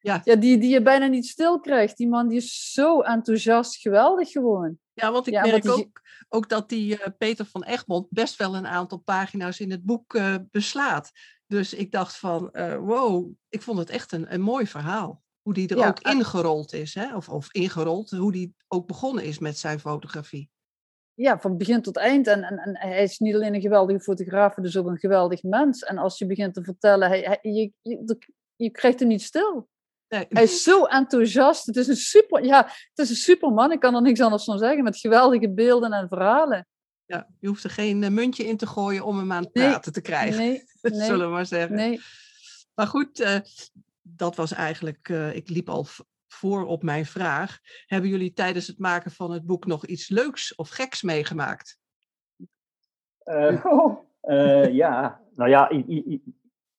[0.00, 0.20] ja.
[0.24, 1.96] Ja, die, die je bijna niet stil krijgt.
[1.96, 4.78] Die man die is zo enthousiast, geweldig gewoon.
[4.94, 8.56] Ja, want ik ja, merk ook, ook dat die uh, Peter van Egmond best wel
[8.56, 11.10] een aantal pagina's in het boek uh, beslaat.
[11.46, 15.22] Dus ik dacht van, uh, wow, ik vond het echt een, een mooi verhaal.
[15.42, 17.16] Hoe die er ook ingerold is, hè?
[17.16, 20.50] Of, of ingerold, hoe die ook begonnen is met zijn fotografie.
[21.14, 22.26] Ja, van begin tot eind.
[22.26, 25.82] En, en, en hij is niet alleen een geweldige fotograaf, dus ook een geweldig mens.
[25.82, 28.18] En als je begint te vertellen, hij, hij je, je,
[28.56, 29.68] je krijgt hem niet stil.
[30.14, 30.26] Nee.
[30.28, 31.66] Hij is zo enthousiast.
[31.66, 33.72] Het is een super, ja, het is een superman.
[33.72, 34.84] Ik kan er niks anders van zeggen.
[34.84, 36.66] Met geweldige beelden en verhalen.
[37.06, 39.92] Ja, je hoeft er geen uh, muntje in te gooien om hem aan het praten
[39.92, 40.38] te krijgen.
[40.38, 41.76] Nee, nee, zullen we maar zeggen.
[41.76, 42.00] Nee.
[42.74, 43.36] Maar goed, uh,
[44.02, 45.86] dat was eigenlijk, uh, ik liep al
[46.26, 47.58] voor op mijn vraag.
[47.86, 51.78] Hebben jullie tijdens het maken van het boek nog iets leuks of geks meegemaakt?
[53.24, 53.98] Oh,
[54.82, 55.70] ja, nou ja,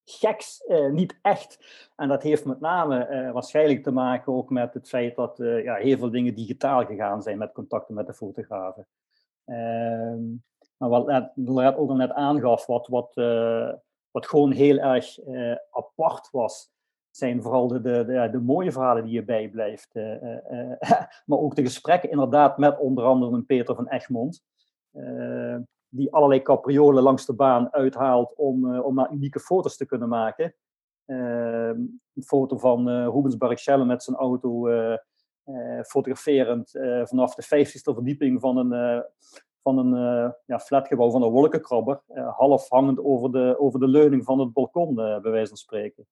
[0.05, 1.59] geks uh, niet echt.
[1.95, 5.63] En dat heeft met name uh, waarschijnlijk te maken ook met het feit dat uh,
[5.63, 8.87] ja, heel veel dingen digitaal gegaan zijn met contacten met de fotografen.
[9.45, 10.23] Ehm,
[10.77, 13.13] maar wat net, ook al net aangaf, wat, wat,
[14.11, 15.19] wat gewoon heel erg
[15.71, 16.71] apart was,
[17.09, 19.93] zijn vooral de, de, de, mooie verhalen die je bijblijft.
[21.25, 24.43] maar ook de gesprekken inderdaad met onder andere een Peter van Egmond
[25.89, 30.09] die allerlei capriolen langs de baan uithaalt om, uh, om maar unieke foto's te kunnen
[30.09, 30.55] maken.
[31.05, 34.95] Uh, een foto van uh, Rubens Barrichello met zijn auto uh,
[35.83, 36.71] fotograferend
[37.03, 39.03] vanaf de 50ste verdieping van een,
[39.61, 42.01] van een ja, flatgebouw van een wolkenkrabber,
[42.35, 46.07] half hangend over de, over de leuning van het balkon, bij wijze van spreken.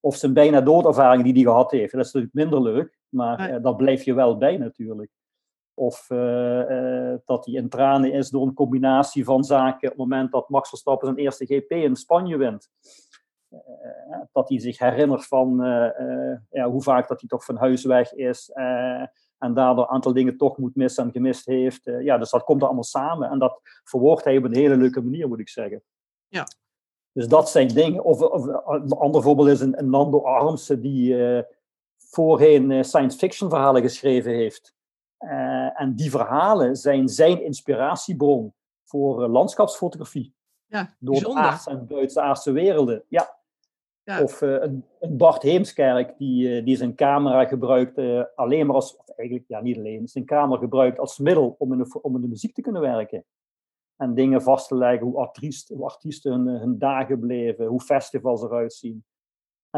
[0.00, 1.92] of zijn bijna doodervaring die hij gehad heeft.
[1.92, 5.10] Dat is natuurlijk minder leuk, maar dat blijf je wel bij natuurlijk.
[5.78, 10.32] Of uh, dat hij in tranen is door een combinatie van zaken op het moment
[10.32, 12.70] dat Max Verstappen zijn eerste GP in Spanje wint.
[13.50, 13.60] Uh,
[14.32, 15.56] dat hij zich herinnert van
[16.50, 18.50] ja, hoe vaak dat hij toch van huis weg is
[19.38, 21.84] en daardoor een aantal dingen toch moet missen en gemist heeft.
[21.84, 25.02] ja, dus dat komt er allemaal samen en dat verwoordt hij op een hele leuke
[25.02, 25.82] manier, moet ik zeggen.
[26.28, 26.46] Ja.
[27.12, 28.04] Dus dat zijn dingen.
[28.04, 31.16] Of, of een ander voorbeeld is een, een Nando Armsen die
[32.10, 34.76] voorheen science fiction verhalen geschreven heeft.
[35.18, 38.54] Uh, en die verhalen zijn zijn inspiratiebron
[38.84, 40.34] voor uh, landschapsfotografie.
[40.66, 43.04] Ja, door de aardse en buitenaardse werelden.
[43.08, 43.38] Ja.
[44.02, 44.22] ja.
[44.22, 47.98] Of uh, een, een, Bart Heemskerk die, die zijn camera gebruikt
[48.34, 52.02] alleen maar als, eigenlijk ja, niet alleen, zijn camera gebruikt als middel om in, de,
[52.02, 53.24] om in de muziek te kunnen werken.
[53.96, 58.42] En dingen vast te leggen hoe, artiest, hoe artiesten hun, hun dagen beleven, hoe festivals
[58.42, 59.04] eruit zien.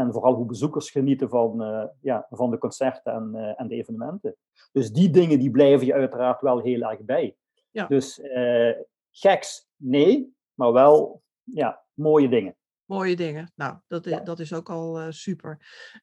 [0.00, 3.74] En vooral hoe bezoekers genieten van, uh, ja, van de concerten en, uh, en de
[3.74, 4.36] evenementen.
[4.72, 7.36] Dus die dingen die blijven je uiteraard wel heel erg bij.
[7.70, 7.86] Ja.
[7.86, 8.72] Dus uh,
[9.10, 12.56] geks, nee, maar wel ja, mooie dingen.
[12.84, 13.52] Mooie dingen.
[13.54, 14.20] Nou, dat is, ja.
[14.20, 15.50] dat is ook al super.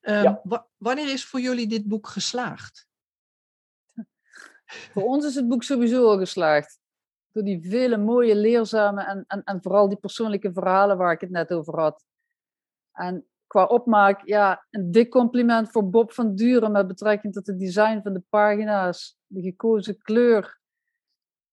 [0.02, 0.42] Um, ja.
[0.78, 2.88] wanneer is voor jullie dit boek geslaagd?
[4.94, 6.80] Voor ons is het boek sowieso al geslaagd.
[7.32, 11.30] Door die vele mooie, leerzame en, en, en vooral die persoonlijke verhalen waar ik het
[11.30, 12.06] net over had.
[12.92, 17.60] En qua opmaak, ja, een dik compliment voor Bob van Duren met betrekking tot het
[17.60, 20.60] design van de pagina's, de gekozen kleur.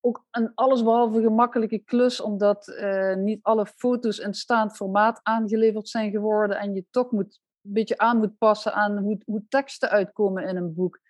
[0.01, 6.11] Ook een allesbehalve gemakkelijke klus, omdat uh, niet alle foto's in staand formaat aangeleverd zijn
[6.11, 10.49] geworden en je toch moet, een beetje aan moet passen aan hoe, hoe teksten uitkomen
[10.49, 11.01] in een boek.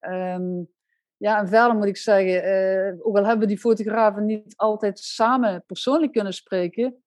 [0.00, 0.72] Um,
[1.16, 2.48] ja, en verder moet ik zeggen,
[2.96, 7.03] uh, ook al hebben die fotografen niet altijd samen persoonlijk kunnen spreken,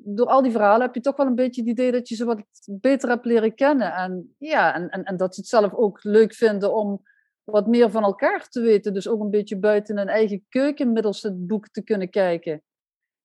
[0.00, 2.24] door al die verhalen heb je toch wel een beetje het idee dat je ze
[2.24, 3.94] wat beter hebt leren kennen.
[3.94, 7.02] En, ja, en, en, dat ze het zelf ook leuk vinden om
[7.44, 8.94] wat meer van elkaar te weten.
[8.94, 12.62] Dus ook een beetje buiten hun eigen keuken middels het boek te kunnen kijken.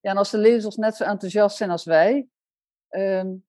[0.00, 2.28] Ja, en als de lezers net zo enthousiast zijn als wij,
[2.90, 3.44] um,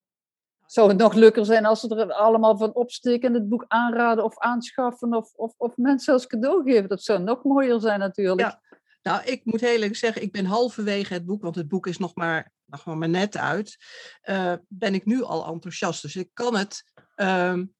[0.65, 4.23] zou het nog leuker zijn als ze er allemaal van opsteken en het boek aanraden
[4.23, 6.89] of aanschaffen of, of, of mensen als cadeau geven.
[6.89, 8.47] Dat zou nog mooier zijn natuurlijk.
[8.47, 8.61] Ja.
[9.05, 11.97] Nou, ik moet heel eerlijk zeggen, ik ben halverwege het boek, want het boek is
[11.97, 13.77] nog maar nog maar net uit,
[14.23, 16.01] uh, ben ik nu al enthousiast.
[16.01, 17.75] Dus ik kan het um,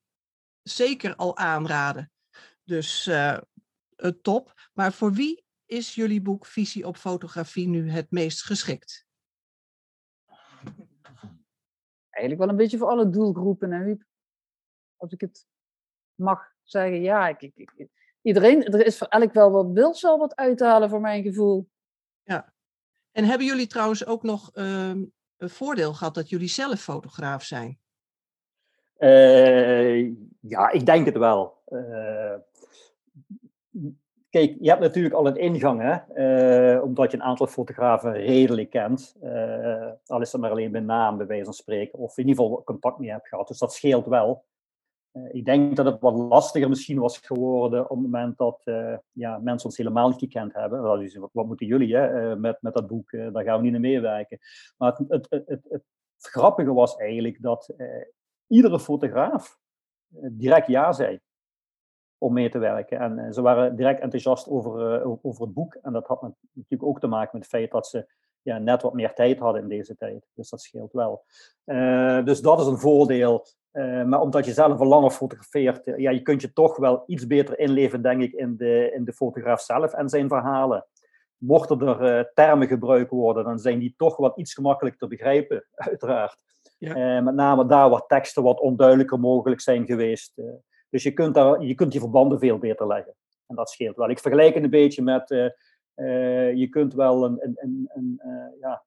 [0.62, 2.12] zeker al aanraden.
[2.64, 3.38] Dus uh,
[4.22, 4.70] top.
[4.74, 9.06] Maar voor wie is jullie boek Visie op Fotografie nu het meest geschikt?
[12.10, 13.96] Eigenlijk wel een beetje voor alle doelgroepen, hè,
[14.96, 15.48] Als ik het
[16.16, 17.90] mag zeggen, ja, ik, ik,
[18.26, 21.68] iedereen, er is voor elk wel wat wil zal wat uithalen voor mijn gevoel.
[22.24, 22.54] Ja,
[23.12, 27.80] en hebben jullie trouwens ook nog um, een voordeel gehad dat jullie zelf fotograaf zijn?
[30.40, 31.64] ja, ik denk het wel.
[34.30, 36.78] kijk, je hebt natuurlijk al een ingang, hè?
[36.78, 39.16] omdat je een aantal fotografen redelijk kent.
[40.06, 42.00] al is het maar alleen bij naam, bij wijze van spreken.
[42.00, 43.48] Of in ieder geval contact mee hebt gehad.
[43.48, 44.46] Dus dat scheelt wel.
[45.16, 48.98] Eh, ik denk dat het wat lastiger misschien was geworden op het moment dat uh,
[49.12, 50.82] ja, mensen ons helemaal niet gekend hebben.
[50.82, 53.12] Wat, wat moeten jullie hè, uh, met, met dat boek?
[53.12, 54.40] daar gaan we niet naar meewerken.
[54.78, 55.84] Maar het, het, het, het,
[56.18, 57.74] grappige was eigenlijk dat
[58.48, 59.60] iedere fotograaf
[60.32, 61.20] direct ja zei
[62.18, 63.00] om mee te werken.
[63.00, 65.74] En ze waren direct enthousiast over, over het boek.
[65.82, 68.08] En dat had natuurlijk ook te maken met het feit dat ze
[68.42, 70.28] ja, net wat meer tijd hadden in deze tijd.
[70.34, 71.26] Dus dat scheelt wel.
[72.26, 73.46] dus dat is een voordeel.
[73.76, 77.04] Uh, maar omdat je zelf al langer fotografeert, uh, ja, je kunt je toch wel
[77.06, 80.86] iets beter inleven, denk ik, in de, in de fotograaf zelf en zijn verhalen.
[81.38, 85.66] Mochten er uh, termen gebruikt worden, dan zijn die toch wat iets gemakkelijker te begrijpen,
[85.76, 86.44] uiteraard.
[86.78, 87.22] Ja.
[87.22, 90.42] met name daar waar teksten wat onduidelijker mogelijk zijn geweest.
[90.90, 93.16] dus je kunt, daar, je kunt die verbanden veel beter leggen.
[93.48, 94.10] En dat scheelt wel.
[94.10, 95.30] Ik vergelijk het een beetje met,
[96.56, 98.22] je kunt wel een, een, een, een
[98.60, 98.84] ja,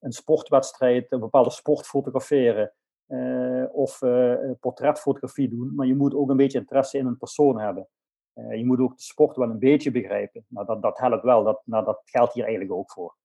[0.00, 2.72] een sportwedstrijd, een bepaalde sport fotograferen.
[3.06, 7.60] Eh, of eh, portretfotografie doen, maar je moet ook een beetje interesse in een persoon
[7.60, 7.88] hebben.
[8.32, 10.44] Eh, je moet ook de sport wel een beetje begrijpen.
[10.48, 13.16] Nou, dat, dat helpt wel, dat, nou, dat geldt hier eigenlijk ook voor.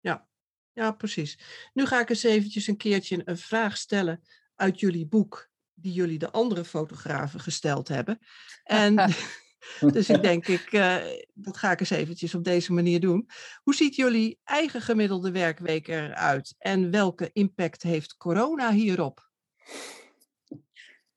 [0.00, 0.26] Ja.
[0.72, 1.70] ja, precies.
[1.72, 4.22] Nu ga ik eens eventjes een keertje een vraag stellen
[4.54, 8.18] uit jullie boek, die jullie de andere fotografen gesteld hebben.
[8.64, 8.94] En
[9.92, 10.96] Dus ik denk, ik, uh,
[11.34, 13.28] dat ga ik eens eventjes op deze manier doen.
[13.62, 16.54] Hoe ziet jullie eigen gemiddelde werkweek eruit?
[16.58, 19.30] En welke impact heeft corona hierop?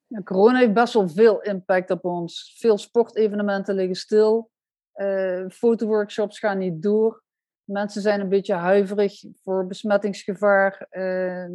[0.08, 2.56] Ja, corona heeft best wel veel impact op ons.
[2.60, 4.52] Veel sportevenementen liggen stil.
[4.96, 7.24] Uh, fotoworkshops gaan niet door.
[7.64, 10.88] Mensen zijn een beetje huiverig voor besmettingsgevaar.
[10.92, 11.48] Uh,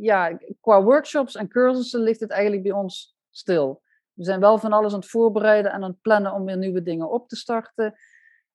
[0.00, 3.82] ja, qua workshops en cursussen ligt het eigenlijk bij ons stil.
[4.14, 6.82] We zijn wel van alles aan het voorbereiden en aan het plannen om weer nieuwe
[6.82, 7.94] dingen op te starten.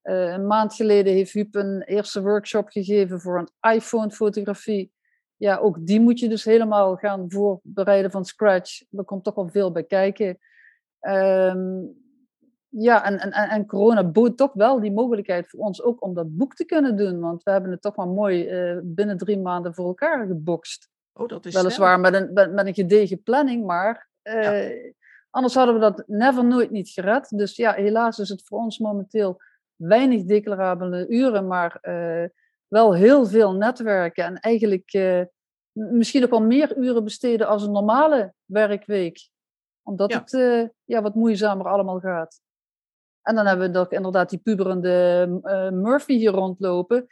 [0.04, 4.92] Uh, een maand geleden heeft Huub een eerste workshop gegeven voor een iPhone-fotografie.
[5.36, 8.84] Ja, ook die moet je dus helemaal gaan voorbereiden van scratch.
[8.92, 10.38] Er komt toch wel veel bij kijken.
[11.02, 11.96] Um,
[12.70, 16.38] ja, en, en, en corona bood toch wel die mogelijkheid voor ons ook om dat
[16.38, 17.20] boek te kunnen doen.
[17.20, 20.90] Want we hebben het toch wel mooi uh, binnen drie maanden voor elkaar gebokst.
[21.14, 24.92] Oh, dat is Weliswaar met een, met, met, een gedegen planning, maar uh, ja.
[25.38, 27.38] Anders hadden we dat never nooit niet gered.
[27.38, 29.42] Dus ja, helaas is het voor ons momenteel
[29.76, 32.30] weinig declarabele uren, maar uh,
[32.68, 34.24] wel heel veel netwerken.
[34.24, 35.22] En eigenlijk uh,
[35.72, 39.30] misschien ook wel meer uren besteden als een normale werkweek.
[39.84, 40.20] Omdat ja.
[40.20, 42.42] het uh, ja, wat moeizamer allemaal gaat.
[43.22, 45.28] En dan hebben we nog inderdaad die puberende
[45.74, 47.08] Murphy hier rondlopen.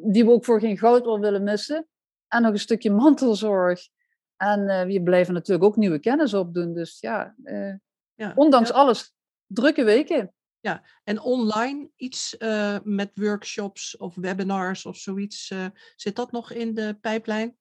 [0.00, 1.86] die we ook voor geen goud wel willen missen.
[2.28, 3.88] En nog een stukje mantelzorg.
[4.36, 6.74] En uh, we blijven natuurlijk ook nieuwe kennis opdoen.
[6.74, 7.74] Dus ja, uh,
[8.14, 8.74] ja ondanks ja.
[8.74, 9.14] alles,
[9.46, 10.34] drukke weken.
[10.60, 15.54] Ja, en online iets uh, met workshops of webinars of zoiets,
[15.96, 17.56] zit dat nog in de pijplijn?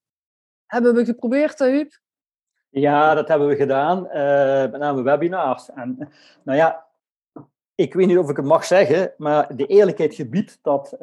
[0.65, 1.99] Hebben we geprobeerd, Huub?
[2.69, 4.01] Ja, dat hebben we gedaan,
[4.71, 5.69] met name webinars.
[5.69, 6.09] En
[6.43, 6.87] nou ja,
[7.75, 10.95] ik weet niet of ik het mag zeggen, maar de eerlijkheid gebiedt dat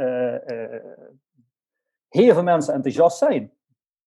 [2.08, 3.52] heel veel mensen enthousiast zijn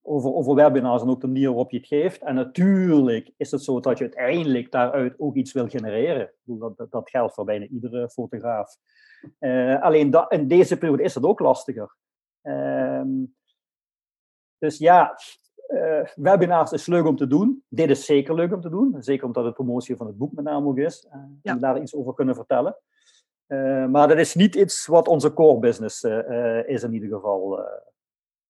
[0.05, 2.21] over, over webinars en ook de manier waarop je het geeft.
[2.21, 6.31] En natuurlijk is het zo dat je uiteindelijk daaruit ook iets wil genereren.
[6.43, 8.77] Dat, dat, dat geldt voor bijna iedere fotograaf.
[9.39, 11.95] Uh, alleen dat, in deze periode is dat ook lastiger.
[12.43, 13.01] Uh,
[14.57, 15.19] dus ja,
[15.67, 17.63] uh, webinars is leuk om te doen.
[17.67, 18.95] Dit is zeker leuk om te doen.
[18.99, 21.07] Zeker omdat het promotie van het boek met name ook is.
[21.09, 21.27] Ja.
[21.41, 22.77] En we daar iets over kunnen vertellen.
[23.91, 26.03] maar dat is niet iets wat onze core business
[26.65, 27.59] is in ieder geval.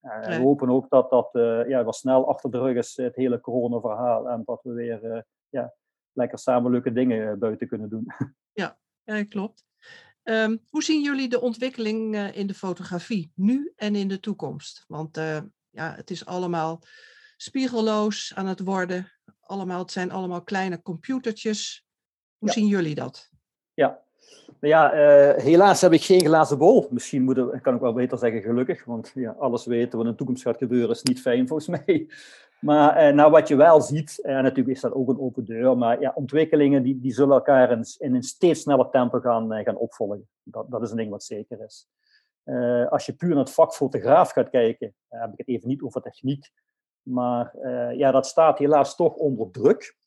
[0.06, 3.42] We hopen ook dat dat uh, ja, wat snel achter de rug is, het hele
[3.42, 4.30] corona-verhaal.
[4.30, 5.74] En dat we weer uh, ja,
[6.12, 8.06] lekker samen leuke dingen buiten kunnen doen.
[8.54, 9.66] Ja, ja klopt.
[10.24, 14.86] Um, hoe zien jullie de ontwikkeling in de fotografie nu en in de toekomst?
[14.88, 15.16] Want
[15.70, 16.82] ja, het is allemaal
[17.38, 19.12] spiegelloos aan het worden.
[19.40, 21.86] Allemaal, het zijn allemaal kleine computertjes.
[22.38, 22.54] Hoe ja.
[22.54, 23.30] zien jullie dat?
[23.74, 24.05] Ja,
[24.60, 26.88] ja, uh, helaas heb ik geen glazen bol.
[26.90, 30.18] Misschien moet kan ik wel beter zeggen gelukkig, want ja, alles weten wat in de
[30.18, 32.08] toekomst gaat gebeuren is niet fijn volgens mij.
[32.60, 35.78] Maar uh, nou, wat je wel ziet, en natuurlijk is dat ook een open deur,
[35.78, 39.78] maar ja, ontwikkelingen die, die zullen elkaar in, in een steeds sneller tempo gaan, gaan
[39.78, 40.28] opvolgen.
[40.44, 41.88] Dat, dat is een ding wat zeker is.
[42.90, 46.02] als je puur naar het vak fotograaf gaat kijken, heb ik het even niet over
[46.02, 46.52] techniek,
[47.02, 47.54] maar
[47.96, 49.98] ja, dat staat helaas toch onder druk.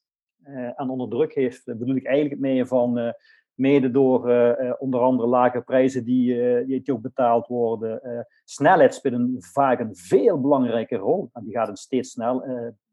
[0.76, 3.14] en onder druk heeft, bedoel ik eigenlijk mee van
[3.58, 6.34] Mede door uh, onder andere lage prijzen die,
[6.66, 8.26] uh, ook betaald worden.
[8.44, 11.30] snelheid speelt een, vaak een veel belangrijke rol.
[11.32, 12.44] En die gaat een steeds snel,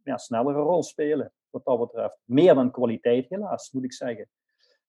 [0.04, 2.18] ja, snellere rol spelen, wat dat betreft.
[2.24, 4.28] Meer dan kwaliteit, helaas, moet ik zeggen.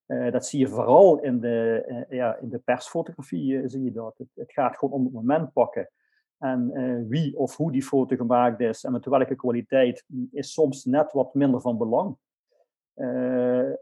[0.07, 4.19] Dat zie je vooral in de, ja, in de persfotografie, zie je dat.
[4.19, 5.91] Het, het, gaat gewoon om het moment pakken.
[6.39, 6.73] En
[7.09, 11.35] wie of hoe die foto gemaakt is en met welke kwaliteit, is soms net wat
[11.35, 12.17] minder van belang.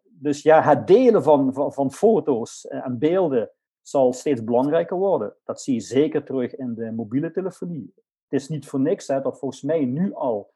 [0.05, 3.51] Dus ja, het delen van, van, van foto's en beelden
[3.83, 5.35] zal steeds belangrijker worden.
[5.45, 7.93] Dat zie je zeker terug in de mobiele telefonie.
[8.29, 10.53] Het is niet voor niks hè, dat volgens mij nu al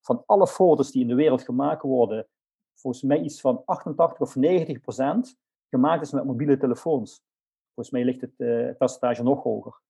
[0.00, 2.26] van alle foto's die in de wereld gemaakt worden,
[2.74, 5.38] volgens mij iets van 88 of 90 procent
[5.70, 7.22] gemaakt is met mobiele telefoons.
[7.74, 9.80] Volgens mij ligt het uh, percentage nog hoger.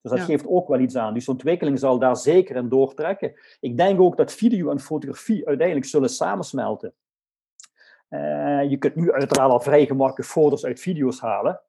[0.00, 1.14] Dus dat geeft ook wel iets aan.
[1.14, 3.34] Dus de ontwikkeling zal daar zeker in doortrekken.
[3.60, 6.94] Ik denk ook dat video en fotografie uiteindelijk zullen samensmelten.
[8.12, 11.60] Uh, je kunt nu uiteraard al vrij gemakkelijk foto's uit video's halen.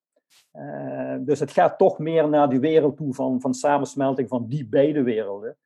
[0.53, 4.67] Uh, dus het gaat toch meer naar die wereld toe van, van samensmelting van die
[4.67, 5.58] beide werelden.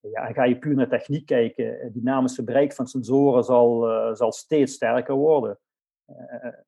[0.00, 4.14] Ja, en ga je puur naar techniek kijken, het dynamische bereik van sensoren zal, uh,
[4.14, 5.58] zal steeds sterker worden.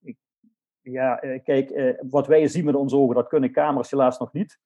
[0.03, 0.17] Ik,
[0.81, 4.59] ja, kijk, wat wij zien met onze ogen, dat kunnen camera's helaas nog niet.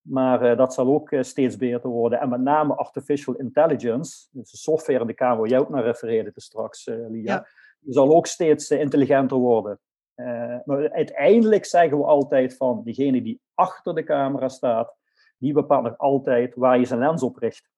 [0.00, 2.20] Maar dat zal ook steeds beter worden.
[2.20, 5.84] En met name artificial intelligence, dus de software in de camera waar jij ook naar
[5.84, 7.46] refereerde straks, Lia, ja.
[7.82, 9.80] Die zal ook steeds intelligenter worden.
[10.16, 14.94] Uh, maar uiteindelijk zeggen we altijd van diegene die achter de camera staat,
[15.38, 17.70] die bepaalt nog altijd waar je zijn lens op richt.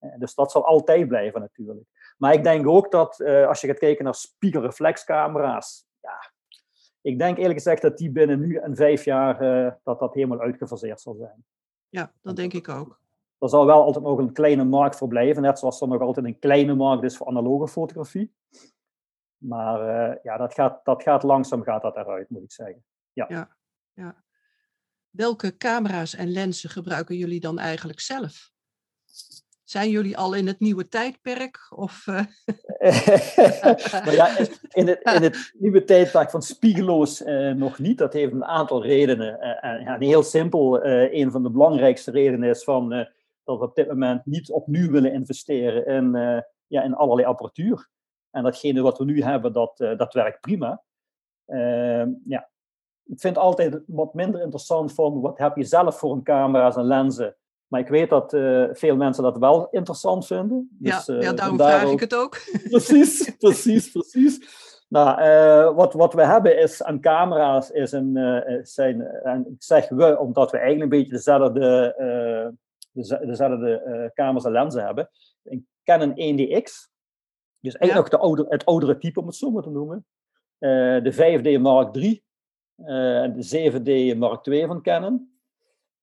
[0.00, 1.86] Uh, dus dat zal altijd blijven natuurlijk.
[2.18, 6.32] Maar ik denk ook dat uh, als je gaat kijken naar spiegelreflexcamera's, ja,
[7.00, 9.38] ik denk eerlijk gezegd dat die binnen nu en vijf jaar
[9.82, 11.44] dat dat helemaal uitgefaseerd zal zijn.
[11.88, 13.00] Ja, dat denk ik ook.
[13.38, 16.26] Er zal wel altijd nog een kleine markt voor blijven, net zoals er nog altijd
[16.26, 18.34] een kleine markt is voor analoge fotografie.
[19.38, 22.84] Maar uh, ja, dat gaat, dat gaat langzaam gaat dat eruit, moet ik zeggen.
[23.12, 23.26] Ja.
[23.28, 23.56] Ja,
[23.92, 24.24] ja.
[25.10, 28.50] Welke camera's en lenzen gebruiken jullie dan eigenlijk zelf?
[29.64, 31.66] Zijn jullie al in het nieuwe tijdperk?
[31.70, 32.24] Of, uh...
[34.04, 37.98] nou ja, in, het, in het nieuwe tijdperk van spiegeloos uh, nog niet.
[37.98, 39.40] Dat heeft een aantal redenen.
[39.60, 42.88] en heel simpel, een van de belangrijkste redenen is van,
[43.44, 46.12] dat we op dit moment niet opnieuw willen investeren in,
[46.66, 47.88] ja, in allerlei apparatuur.
[48.36, 50.82] En datgene wat we nu hebben, dat, uh, dat werkt prima.
[51.46, 52.48] Uh, ja.
[53.04, 56.84] Ik vind altijd wat minder interessant van wat heb je zelf voor een camera's en
[56.84, 57.36] lenzen.
[57.66, 60.68] Maar ik weet dat uh, veel mensen dat wel interessant vinden.
[60.78, 62.38] Dus, ja, ja, daarom vraag ik het ook.
[62.70, 64.40] Precies, precies, precies.
[64.88, 69.88] Nou, uh, wat, wat we hebben is aan camera's is een, zijn, en ik zeg
[69.88, 71.94] we, omdat we eigenlijk een beetje dezelfde,
[73.26, 75.10] dezelfde camera's en lenzen hebben.
[75.42, 76.94] Een Canon 1DX,
[77.60, 80.06] dus eigenlijk nog de oude, het oudere type, om het zo maar te noemen.
[80.58, 82.24] Uh, de 5D Mark III
[82.76, 85.34] uh, en de 7D Mark II van Canon.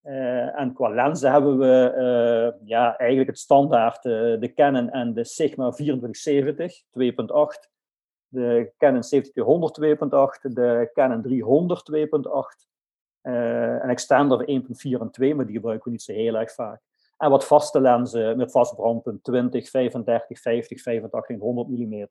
[0.04, 5.70] Uh, en qua lenzen hebben we ja, eigenlijk het standaard, de Canon en de Sigma
[5.70, 7.70] 2470 2.8,
[8.28, 9.80] de Canon 7200
[10.48, 12.72] 2.8, de Canon 300 2.8
[13.22, 16.82] en extender 1.4 en 2, maar die gebruiken we niet zo heel erg vaak.
[17.24, 22.08] En wat vaste lenzen met vast brandpunt 20, 35, 50, 85, 100 mm.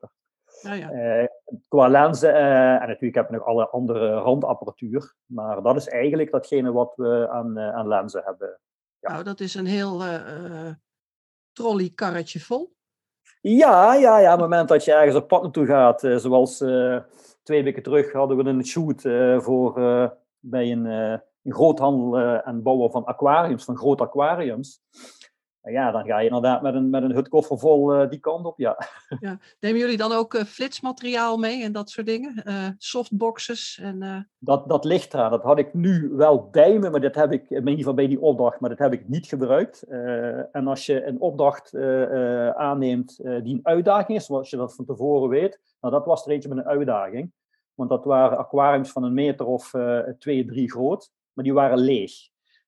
[0.63, 0.91] Oh ja.
[1.21, 1.27] uh,
[1.67, 6.31] qua lenzen, uh, en natuurlijk heb je nog alle andere randapparatuur, maar dat is eigenlijk
[6.31, 8.59] datgene wat we aan, uh, aan lenzen hebben.
[8.99, 9.11] Ja.
[9.11, 10.01] Nou, dat is een heel
[11.51, 12.73] trolleykarretje vol.
[13.41, 16.57] Ja, ja, ja, op het moment dat je ergens op pad naartoe gaat, zoals
[17.43, 19.01] twee weken terug hadden we een shoot
[19.43, 19.73] voor,
[20.39, 24.81] bij een een groothandel en bouwen van aquariums, van grote aquariums.
[25.61, 28.59] ja, dan ga je inderdaad met een, met een hutkoffer vol uh, die kant op,
[28.59, 28.77] ja.
[29.19, 29.39] ja.
[29.59, 32.43] Nemen jullie dan ook uh, flitsmateriaal mee en dat soort dingen?
[32.77, 33.79] softboxes?
[33.81, 35.31] En, dat, dat ligt eraan.
[35.31, 38.07] Dat had ik nu wel bij me, maar dat heb ik, in ieder geval bij
[38.07, 39.83] die opdracht, maar dat heb ik niet gebruikt.
[40.51, 41.75] en als je een opdracht
[42.55, 46.31] aanneemt die een uitdaging is, zoals je dat van tevoren weet, nou dat was er
[46.31, 47.31] eentje met een uitdaging.
[47.73, 49.71] Want dat waren aquariums van een meter of
[50.19, 52.11] twee, drie groot maar die waren leeg.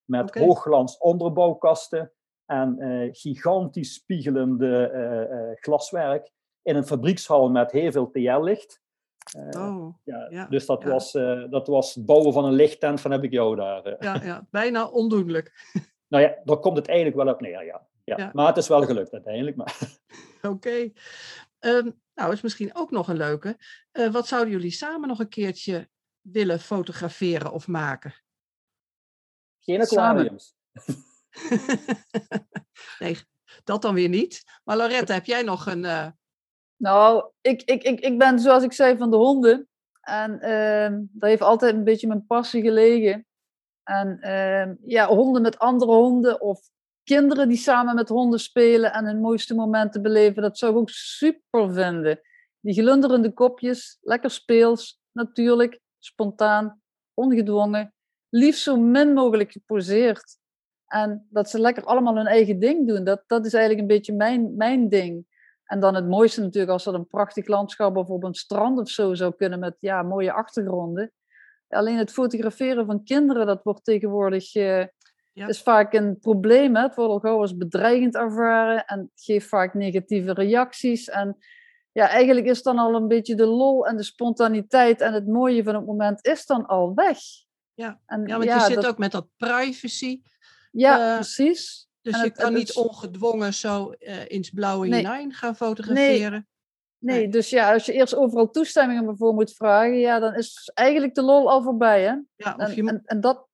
[0.06, 0.44] Met okay.
[0.44, 2.12] hoogglans onderbouwkasten
[2.46, 8.82] en uh, gigantisch spiegelende uh, uh, glaswerk in een fabriekshal met heel veel TL-licht.
[9.58, 10.90] oh, ja, ja, dus dat, ja.
[10.90, 11.12] was,
[11.50, 13.96] dat was bouwen van een lichttent van heb ik jou daar.
[14.00, 15.74] Ja, ja, bijna ondoenlijk.
[16.12, 17.88] nou ja, daar komt het eigenlijk wel op neer, ja.
[18.04, 18.30] ja.
[18.34, 19.58] Maar het is wel gelukt uiteindelijk.
[20.42, 20.48] Oké.
[20.48, 20.94] Okay.
[21.60, 23.58] Um, nou, is misschien ook nog een leuke.
[24.12, 25.90] wat zouden jullie samen nog een keertje
[26.22, 28.14] willen fotograferen of maken?
[29.66, 30.56] Geen aquariums.
[33.00, 33.18] nee,
[33.64, 34.44] dat dan weer niet.
[34.64, 35.84] Maar Lorette, heb jij nog een.
[35.84, 36.08] Uh...
[36.76, 39.68] Nou, ik, ik, ik, ik ben zoals ik zei van de honden.
[40.02, 43.26] En uh, daar heeft altijd een beetje mijn passie gelegen.
[43.84, 46.70] En uh, ja, honden met andere honden of
[47.04, 50.42] kinderen die samen met honden spelen en hun mooiste momenten beleven.
[50.42, 52.20] Dat zou ik ook super vinden.
[52.60, 56.82] Die glunderende kopjes, lekker speels, natuurlijk, spontaan,
[57.14, 57.95] ongedwongen.
[58.36, 60.38] Liefst zo min mogelijk geposeerd.
[60.88, 63.04] En dat ze lekker allemaal hun eigen ding doen.
[63.04, 65.26] Dat, dat is eigenlijk een beetje mijn, mijn ding.
[65.64, 68.90] En dan het mooiste natuurlijk als dat een prachtig landschap of op een strand of
[68.90, 71.12] zo zou kunnen met ja, mooie achtergronden.
[71.68, 74.86] Alleen het fotograferen van kinderen, dat wordt tegenwoordig uh,
[75.34, 76.76] is vaak een probleem.
[76.76, 76.82] Hè?
[76.82, 81.10] Het wordt al gauw als bedreigend ervaren en geeft vaak negatieve reacties.
[81.10, 81.38] En
[81.92, 85.64] ja, eigenlijk is dan al een beetje de lol en de spontaniteit en het mooie
[85.64, 87.18] van het moment is dan al weg.
[87.76, 90.22] Ja, en, ja want je zit ook met dat privacy.
[90.72, 91.88] Ja, uh, precies.
[92.02, 95.00] Dus je kan niet ongedwongen zo uh, in het blauwe nee.
[95.00, 96.48] hinein gaan fotograferen.
[96.98, 97.18] Nee.
[97.18, 97.30] nee.
[97.30, 101.22] dus ja, als je eerst overal toestemmingen voor moet vragen, ja, dan is eigenlijk de
[101.22, 102.16] lol al voorbij, hè?
[102.36, 102.84] Ja, en, je...
[102.84, 103.48] en, en, dat...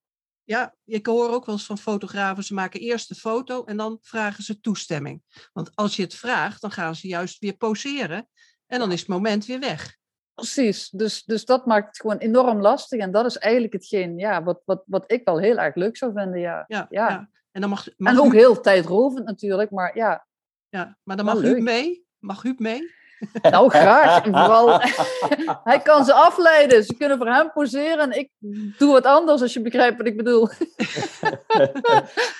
[0.44, 3.98] Ja, ik hoor ook wel eens van fotografen, ze maken eerst de foto en dan
[4.00, 5.22] vragen ze toestemming.
[5.52, 8.28] Want als je het vraagt, dan gaan ze juist weer poseren
[8.66, 10.00] en dan is het moment weer weg.
[10.34, 13.00] Precies, dus, dus dat maakt het gewoon enorm lastig.
[13.00, 16.12] En dat is eigenlijk hetgeen ja, wat, wat, wat ik wel heel erg leuk zou
[16.14, 16.40] vinden.
[16.40, 16.64] Ja.
[16.66, 17.28] Ja, ja.
[17.50, 20.26] En, dan mag, mag en ook heel tijdrovend natuurlijk, maar ja.
[20.68, 22.06] Ja, maar dan mag Huub mee.
[22.18, 23.00] Mag Huub mee?
[23.50, 24.22] Nou, graag.
[24.42, 24.80] Vooral,
[25.70, 26.84] hij kan ze afleiden.
[26.84, 28.30] Ze kunnen voor hem poseren en ik
[28.78, 30.50] doe wat anders, als je begrijpt wat ik bedoel.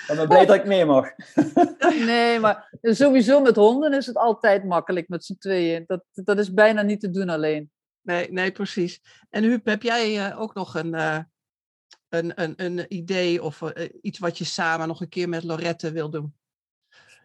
[0.07, 1.09] Ik ben blij dat ik mee mag.
[2.05, 5.83] Nee, maar sowieso met honden is het altijd makkelijk met z'n tweeën.
[5.87, 7.71] Dat, dat is bijna niet te doen alleen.
[8.03, 9.01] Nee, nee, precies.
[9.29, 11.19] En Huub, heb jij uh, ook nog een, uh,
[12.09, 15.91] een, een, een idee of uh, iets wat je samen nog een keer met Lorette
[15.91, 16.35] wil doen?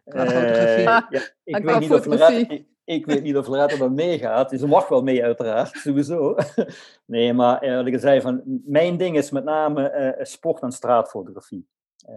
[0.05, 0.83] Qua fotografie.
[0.83, 1.09] Ja,
[1.59, 4.51] ik, weet niet of Lorette, ik weet niet of Loretta dan meegaat.
[4.51, 6.37] Ze mag wel mee, uiteraard, sowieso.
[7.05, 11.69] Nee, maar eerlijk gezegd, van, mijn ding is met name uh, sport- en straatfotografie.
[12.09, 12.15] Uh,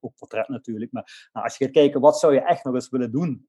[0.00, 0.92] ook portret natuurlijk.
[0.92, 3.46] Maar nou, als je gaat kijken, wat zou je echt nog eens willen doen?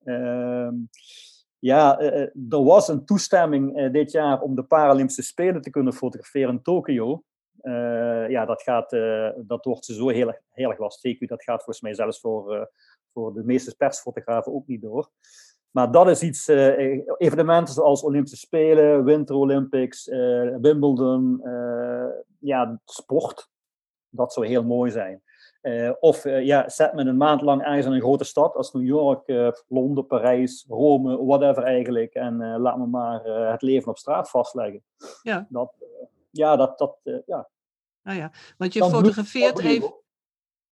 [1.60, 6.50] Ja, uh, er was een toestemming dit jaar om de Paralympische Spelen te kunnen fotograferen
[6.50, 7.24] in Tokio.
[8.28, 8.90] ja, dat, gaat,
[9.48, 11.20] dat wordt zo heel, heel erg lastig.
[11.20, 12.70] Dat gaat volgens mij zelfs voor,
[13.14, 15.10] voor de meeste persfotografen ook niet door.
[15.72, 16.48] Maar dat is iets,
[17.18, 20.06] evenementen zoals Olympische Spelen, Winter Olympics,
[20.62, 21.42] Wimbledon,
[22.40, 23.50] ja, sport,
[24.10, 25.22] dat zou heel mooi zijn.
[26.00, 29.54] Of ja, zet me een maand lang ergens in een grote stad als New York,
[29.68, 32.14] Londen, Parijs, Rome, whatever eigenlijk.
[32.14, 34.84] En laat me maar het leven op straat vastleggen.
[35.22, 35.74] Ja, dat,
[36.32, 37.50] ja, dat, dat ja.
[38.04, 39.94] Nou ja, want je fotografeert even,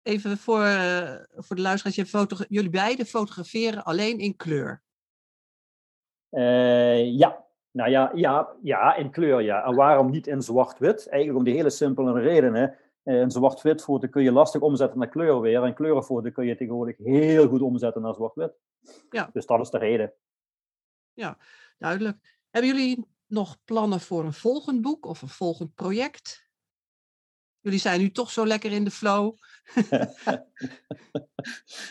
[0.03, 0.66] even voor,
[1.34, 4.82] voor de luisteraars, je jullie beiden fotograferen alleen in kleur.
[6.30, 7.45] Ja.
[7.76, 9.64] Nou ja, ja, ja, in kleur ja.
[9.64, 11.09] En waarom niet in zwart-wit?
[11.09, 12.76] Eigenlijk om die hele simpele redenen.
[13.07, 15.63] Uh, een zwart-wit foto kun je lastig omzetten naar kleur weer.
[15.63, 18.53] En kleurenfoto kun je tegenwoordig heel goed omzetten naar zwart-wit.
[19.11, 19.31] Ja.
[19.33, 20.13] Dus dat is de reden.
[21.13, 21.39] Ja,
[21.79, 22.39] duidelijk.
[22.51, 26.45] Hebben jullie nog plannen voor een volgend boek of een volgend project?
[27.61, 29.37] Jullie zijn nu toch zo lekker in de flow.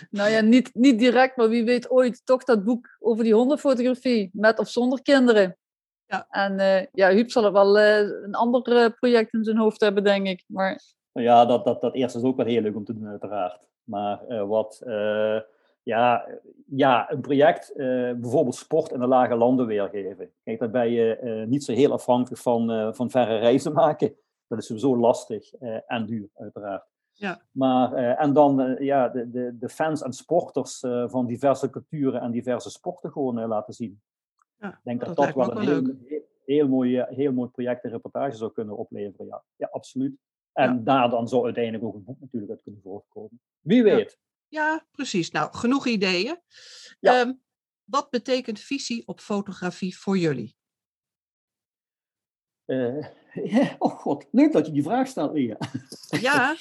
[0.09, 4.29] nou ja, niet, niet direct, maar wie weet ooit toch dat boek over die hondenfotografie,
[4.33, 5.57] met of zonder kinderen.
[6.05, 6.27] Ja.
[6.29, 10.03] En uh, ja, Huub zal het wel uh, een ander project in zijn hoofd hebben,
[10.03, 10.43] denk ik.
[10.47, 10.93] Maar...
[11.23, 13.59] Ja, dat, dat, dat eerste is ook wel heel leuk om te doen, uiteraard.
[13.83, 14.83] Maar wat,
[15.83, 16.27] ja,
[16.65, 20.31] ja, een project, bijvoorbeeld sport in de lage landen weergeven.
[20.43, 24.15] Kijk, daar ben je niet zo heel afhankelijk van, van verre reizen maken.
[24.47, 25.53] Dat is sowieso lastig
[25.87, 26.85] en duur, uiteraard.
[27.17, 27.41] Ja.
[27.51, 31.69] Maar, uh, en dan uh, ja, de, de, de, fans en sporters uh, van diverse
[31.69, 34.01] culturen en diverse sporten gewoon laten zien.
[34.59, 37.83] Ja, ik denk dat dat, dat wel een heel, heel, heel, mooi, heel mooi project
[37.83, 39.25] en reportage zou kunnen opleveren.
[39.25, 40.17] Ja, ja absoluut.
[40.55, 40.81] En ja.
[40.83, 43.41] daar dan zou uiteindelijk ook een boek natuurlijk uit kunnen voortkomen.
[43.59, 44.17] Wie weet.
[44.47, 45.31] Ja, ja precies.
[45.31, 46.39] Nou, genoeg ideeën.
[46.99, 47.41] Um,
[47.83, 50.55] wat betekent visie op fotografie voor jullie?
[53.77, 55.57] oh god, leuk dat je die vraag stelt, Lia.
[56.09, 56.55] Ja,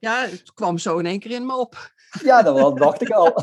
[0.00, 1.92] ja, het kwam zo in één keer in me op.
[2.22, 3.32] Ja, dat dacht ik al.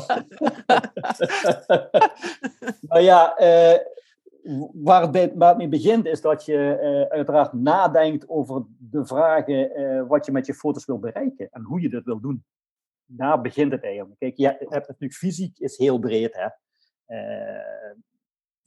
[2.88, 3.78] maar ja, uh,
[4.72, 10.08] waar, het bij, mee begint is dat je uh, uiteraard nadenkt over de vragen uh,
[10.08, 12.44] wat je met je foto's wil bereiken en hoe je dit wil doen.
[13.04, 14.18] Daar begint het eigenlijk.
[14.18, 16.48] Kijk, je hebt natuurlijk fysiek is heel breed, hè.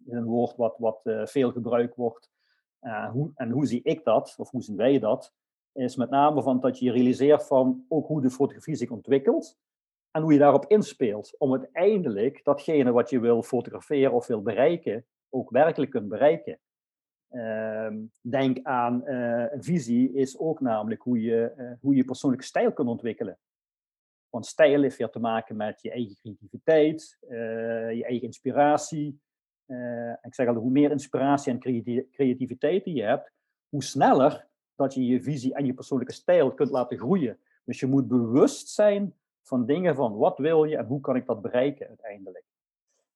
[0.06, 2.30] een woord wat, wat veel gebruikt wordt.
[2.82, 5.34] Uh, hoe, en hoe zie ik dat, of hoe zien wij dat,
[5.74, 9.58] is met name van dat je realiseert van ook hoe de fotografie zich ontwikkelt
[10.12, 15.06] en hoe je daarop inspeelt, om uiteindelijk datgene wat je wil fotograferen of wil bereiken,
[15.36, 16.60] ook werkelijk kunt bereiken.
[17.32, 22.46] Uh, denk aan uh, een visie is ook namelijk hoe je, uh, hoe je persoonlijke
[22.46, 23.38] stijl kunt ontwikkelen.
[24.30, 29.20] Want stijl heeft weer te maken met je eigen creativiteit, je eigen inspiratie.
[30.22, 31.60] ik zeg al, hoe meer inspiratie en
[32.12, 33.32] creativiteit je hebt,
[33.70, 37.40] hoe sneller dat je je visie en je persoonlijke stijl kunt laten groeien.
[37.64, 41.26] Dus je moet bewust zijn van dingen van wat wil je en hoe kan ik
[41.26, 42.46] dat bereiken uiteindelijk.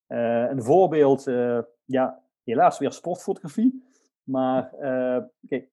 [0.09, 3.83] Uh, een voorbeeld, uh, ja, helaas weer sportfotografie.
[4.23, 5.69] Maar uh, kijk,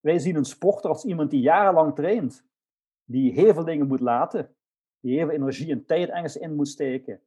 [0.00, 2.44] wij zien een sporter als iemand die jarenlang traint,
[3.04, 4.54] die heel veel dingen moet laten,
[5.00, 7.20] die heel veel energie en tijd ergens in moet steken.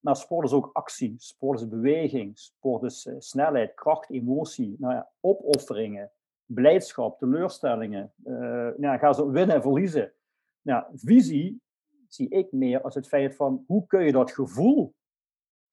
[0.00, 5.10] maar sport is ook actie, sport is beweging, sport is snelheid, kracht, emotie, nou ja,
[5.20, 6.10] opofferingen,
[6.44, 8.12] blijdschap, teleurstellingen.
[8.78, 10.12] ja, ga ze winnen en verliezen.
[10.62, 11.60] Nou, visie
[12.08, 14.94] zie ik meer als het feit van hoe kun je dat gevoel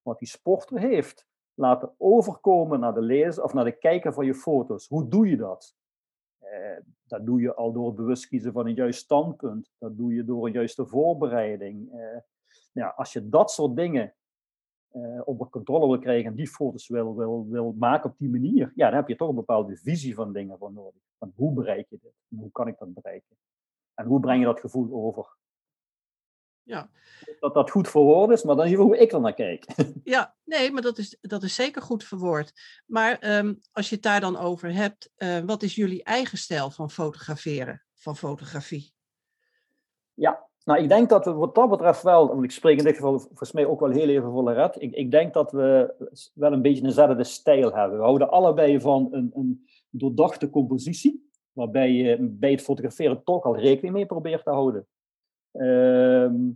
[0.04, 4.34] wat die sporter heeft laten overkomen naar de lezer of naar de kijker van je
[4.34, 4.88] foto's.
[4.88, 5.76] Hoe doe je dat?
[6.38, 6.78] Eh,
[7.08, 9.72] dat doe je al door het bewust kiezen van een juist standpunt.
[9.78, 11.92] Dat doe je door een juiste voorbereiding.
[11.92, 12.18] Eh,
[12.72, 14.14] ja, als je dat soort dingen
[14.92, 18.72] uh, onder controle wil krijgen en die foto's wil, wil, wil maken op die manier,
[18.76, 21.02] ja, dan heb je toch een bepaalde visie van dingen voor nodig.
[21.18, 22.14] Van hoe bereik je dit?
[22.40, 23.36] Hoe kan ik dat bereiken?
[23.94, 25.38] En hoe breng je dat gevoel over?
[26.64, 26.90] Ja.
[27.40, 29.66] Dat dat goed verwoord is, maar dan je hoe ik er naar kijk.
[30.04, 32.54] Ja, nee, maar dat is, dat is zeker goed verwoord.
[32.86, 36.72] Maar ehm, als je het daar dan over hebt, uh, wat is jullie eigen stijl
[36.72, 38.94] van fotograferen, van fotografie?
[40.14, 42.96] Ja, nou ik denk dat we wat dat betreft wel, want ik spreek in dit
[42.96, 45.94] geval volgens mij ook wel heel even voor Lorette, ik, ik denk dat we
[46.34, 47.98] wel een beetje eenzelfde stijl hebben.
[47.98, 53.58] We houden allebei van een, een doordachte compositie waarbij je bij het fotograferen toch al
[53.58, 54.88] rekening mee probeert te houden.
[55.54, 56.52] Ehm,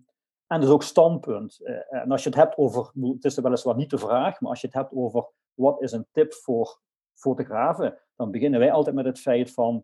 [0.47, 1.59] en dus ook standpunt.
[1.63, 4.61] Uh, en als je het hebt over, het is weliswaar niet de vraag, maar als
[4.61, 6.79] je het hebt over wat is een tip voor
[7.13, 9.83] fotografen, dan beginnen wij altijd met het feit van,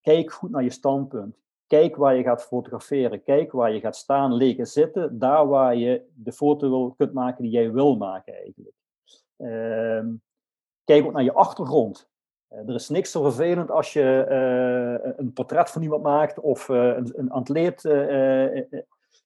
[0.00, 1.38] kijk goed naar je standpunt.
[1.66, 3.22] Kijk waar je gaat fotograferen.
[3.22, 5.18] Kijk waar je gaat staan, liggen, zitten.
[5.18, 8.74] Daar waar je de foto wil, kunt maken die jij wil maken eigenlijk.
[9.36, 10.14] Ehm,
[10.84, 12.10] kijk ook naar je achtergrond.
[12.50, 16.68] Eh, er is niks zo vervelend als je eh, een portret van iemand maakt of
[16.68, 17.88] uh, een, een, atleet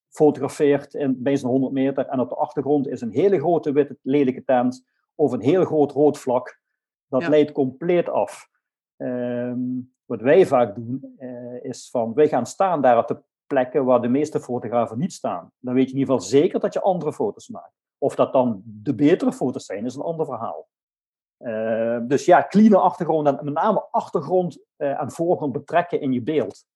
[0.08, 3.98] fotografeert in, bij zo'n 100 meter en op de achtergrond is een hele grote witte
[4.02, 6.60] lelijke tent of een heel groot rood vlak.
[7.08, 8.48] Dat leidt compleet af.
[8.96, 9.60] Ehm,
[10.04, 11.16] wat wij vaak doen
[11.62, 15.50] is van wij gaan staan daar op de plekken waar de meeste fotografen niet staan.
[15.58, 17.74] Dan weet je in ieder geval zeker dat je andere foto's maakt.
[17.98, 20.68] Of dat dan de betere foto's zijn, is een ander verhaal.
[21.44, 26.22] Uh, dus ja, clean achtergrond en met name achtergrond uh, en voorgrond betrekken in je
[26.22, 26.66] beeld.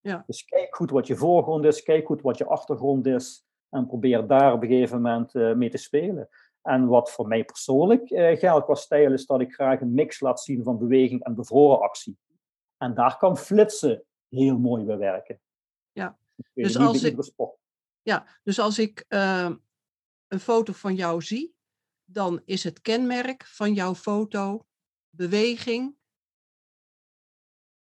[0.00, 0.24] Ja.
[0.26, 4.26] Dus kijk goed wat je voorgrond is, kijk goed wat je achtergrond is en probeer
[4.26, 6.28] daar op een gegeven moment uh, mee te spelen.
[6.62, 8.08] En wat voor mij persoonlijk
[8.38, 11.80] geldt qua stijl is dat ik graag een mix laat zien van beweging en bevroren
[11.80, 12.18] actie.
[12.76, 15.40] En daar kan flitsen heel mooi bij werken.
[15.92, 16.18] Ja,
[16.52, 17.32] dus als, ik,
[18.02, 21.54] ja dus als ik een foto van jou zie,
[22.04, 24.66] dan is het kenmerk van jouw foto
[25.10, 25.94] beweging.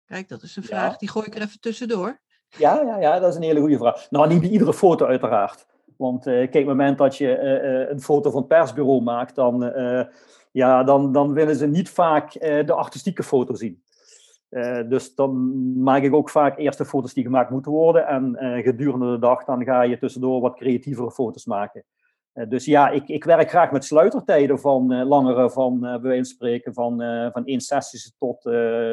[0.05, 2.22] Kijk, dat is een vraag, die gooi ik er even tussendoor.
[2.57, 4.09] Ja, ja, ja, dat is een hele goede vraag.
[4.09, 5.66] Nou, niet bij iedere foto uiteraard.
[5.97, 9.36] Want uh, kijk, op het moment dat je uh, een foto van het persbureau maakt,
[9.36, 10.03] dan, uh,
[10.51, 13.84] ja, dan, dan willen ze niet vaak de artistieke foto zien.
[14.89, 15.34] dus dan
[15.84, 18.07] maak ik ook vaak eerst de foto's die gemaakt moeten worden.
[18.07, 21.84] En gedurende de dag dan ga je tussendoor wat creatievere foto's maken.
[22.32, 26.32] Eh, dus ja, ik, ik werk graag met sluitertijden van uh, langere, van bij wijze
[26.32, 26.98] spreken, van,
[27.32, 28.42] van één sessie tot,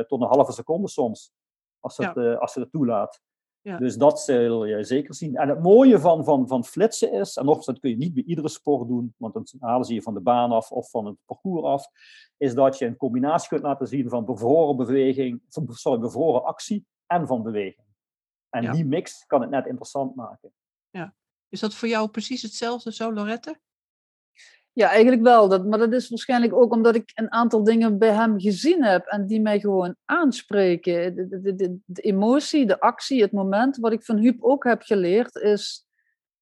[0.08, 1.32] tot een halve seconde soms.
[1.80, 2.34] Als het, ja.
[2.34, 3.20] als het toelaat.
[3.60, 3.76] Ja.
[3.76, 5.36] Dus dat zul je zeker zien.
[5.36, 8.22] En het mooie van, van, van flitsen is, en nogmaals, dat kun je niet bij
[8.22, 11.16] iedere sport doen, want dan halen ze je van de baan af of van het
[11.24, 11.86] parcours af,
[12.36, 17.26] is dat je een combinatie kunt laten zien van bevroren beweging, sorry, bevroren actie en
[17.26, 17.86] van beweging.
[18.50, 18.72] En ja.
[18.72, 20.52] die mix kan het net interessant maken.
[20.90, 21.14] Ja.
[21.48, 23.60] Is dat voor jou precies hetzelfde zo, Lorette?
[24.72, 25.48] Ja, eigenlijk wel.
[25.48, 29.06] Dat, maar dat is waarschijnlijk ook omdat ik een aantal dingen bij hem gezien heb
[29.06, 31.14] en die mij gewoon aanspreken.
[31.14, 33.76] De, de, de, de emotie, de actie, het moment.
[33.76, 35.86] Wat ik van Huub ook heb geleerd is: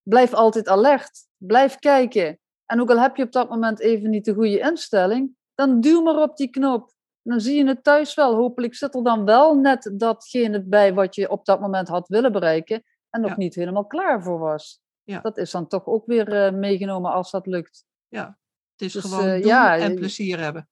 [0.02, 1.26] blijf altijd alert.
[1.36, 2.38] Blijf kijken.
[2.66, 6.02] En ook al heb je op dat moment even niet de goede instelling, dan duw
[6.02, 6.92] maar op die knop.
[7.22, 8.34] Dan zie je het thuis wel.
[8.34, 12.32] Hopelijk zit er dan wel net datgene bij wat je op dat moment had willen
[12.32, 14.80] bereiken en nog niet helemaal klaar voor was.
[15.06, 15.20] Ja.
[15.20, 17.84] Dat is dan toch ook weer uh, meegenomen als dat lukt.
[18.08, 18.38] Ja,
[18.72, 20.68] het is dus, gewoon uh, doen ja, en plezier hebben.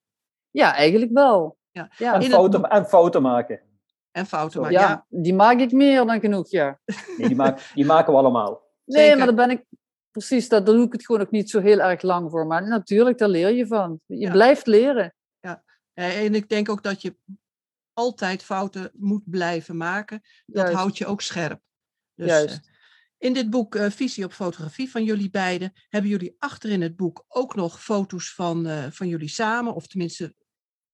[0.51, 1.59] Ja, eigenlijk wel.
[1.71, 1.91] Ja.
[1.97, 2.15] ja.
[2.15, 2.71] En, foto, het...
[2.71, 3.61] en fouten maken.
[4.11, 5.07] En fouten maken, ja, ja.
[5.09, 6.81] Die maak ik meer dan genoeg, ja.
[7.17, 8.63] Nee, die, maak, die maken we allemaal.
[8.85, 9.17] Nee, Zeker.
[9.17, 9.65] maar dan ben ik...
[10.11, 12.47] Precies, daar doe ik het gewoon ook niet zo heel erg lang voor.
[12.47, 14.01] Maar natuurlijk, daar leer je van.
[14.07, 15.15] Je blijft leren.
[15.41, 15.63] Ja,
[15.93, 17.17] en ik denk ook dat je
[17.93, 20.21] altijd fouten moet blijven maken.
[20.47, 20.75] Dat Juist.
[20.75, 21.61] houdt je ook scherp.
[22.15, 22.71] Dus, Juist.
[23.25, 27.25] In dit boek eh, Visie op fotografie van jullie beiden hebben jullie achterin het boek
[27.29, 30.35] ook nog foto's van, eh, van jullie samen, of tenminste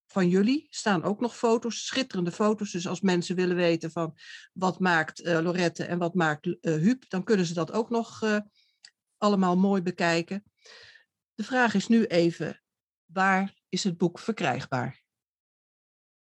[0.06, 2.70] van jullie staan ook nog foto's, schitterende foto's.
[2.70, 4.16] Dus als mensen willen weten van
[4.52, 8.22] wat maakt eh, Lorette en wat maakt eh Huub, dan kunnen ze dat ook nog
[8.22, 8.38] eh,
[9.16, 10.44] allemaal mooi bekijken.
[11.34, 12.62] De vraag is nu even,
[13.04, 15.02] waar is het boek verkrijgbaar?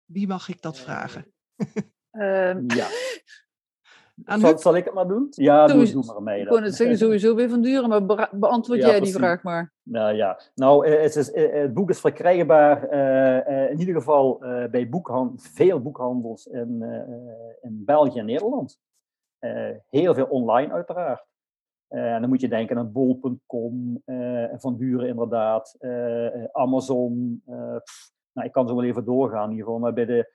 [0.05, 1.33] Wie mag ik dat vragen?
[2.11, 2.89] Ehm, Ja.
[4.23, 5.27] Aan Zal, ik het maar doen?
[5.29, 6.41] Ja, doe, Sowieso- doe maar mee.
[6.41, 9.73] ik kon het zeggen, sowieso weer van duren, maar beantwoord Ja, jij die vraag maar.
[9.83, 14.37] Nou ja, nou, eh, het, is, eh, het boek is verkrijgbaar eh, in ieder geval
[14.71, 16.81] bij boekhan veel boekhandels in,
[17.61, 18.79] in België en Nederland.
[19.89, 21.25] Heel veel online uiteraard.
[21.87, 24.01] En dan moet je denken aan bol.com,
[24.55, 25.75] Van Buren inderdaad,
[26.51, 27.41] Amazon.
[27.83, 30.33] pff, nou, ik kan zo wel even doorgaan in ieder geval, maar bij de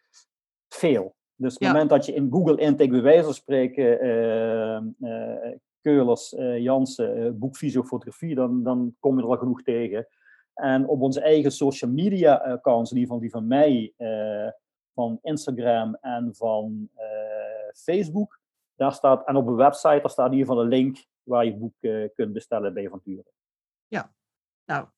[0.69, 1.15] veel.
[1.41, 1.73] Dus op het Ja.
[1.73, 7.39] moment dat je in Google intikt, bij wijze van spreken, eh, eh, Keulers, eh, Jansen,
[7.39, 7.59] boek
[8.35, 10.07] dan, dan kom je er al genoeg tegen.
[10.55, 13.95] En op onze eigen social media accounts, in ieder geval die van mij,
[14.95, 16.91] van Instagram en van
[17.75, 18.41] Facebook,
[18.75, 21.57] daar staat, en op een website, daar staat in ieder geval een link waar je
[21.57, 21.75] boek
[22.15, 23.33] kunt bestellen bij Van Turen.
[24.65, 24.89] Nou,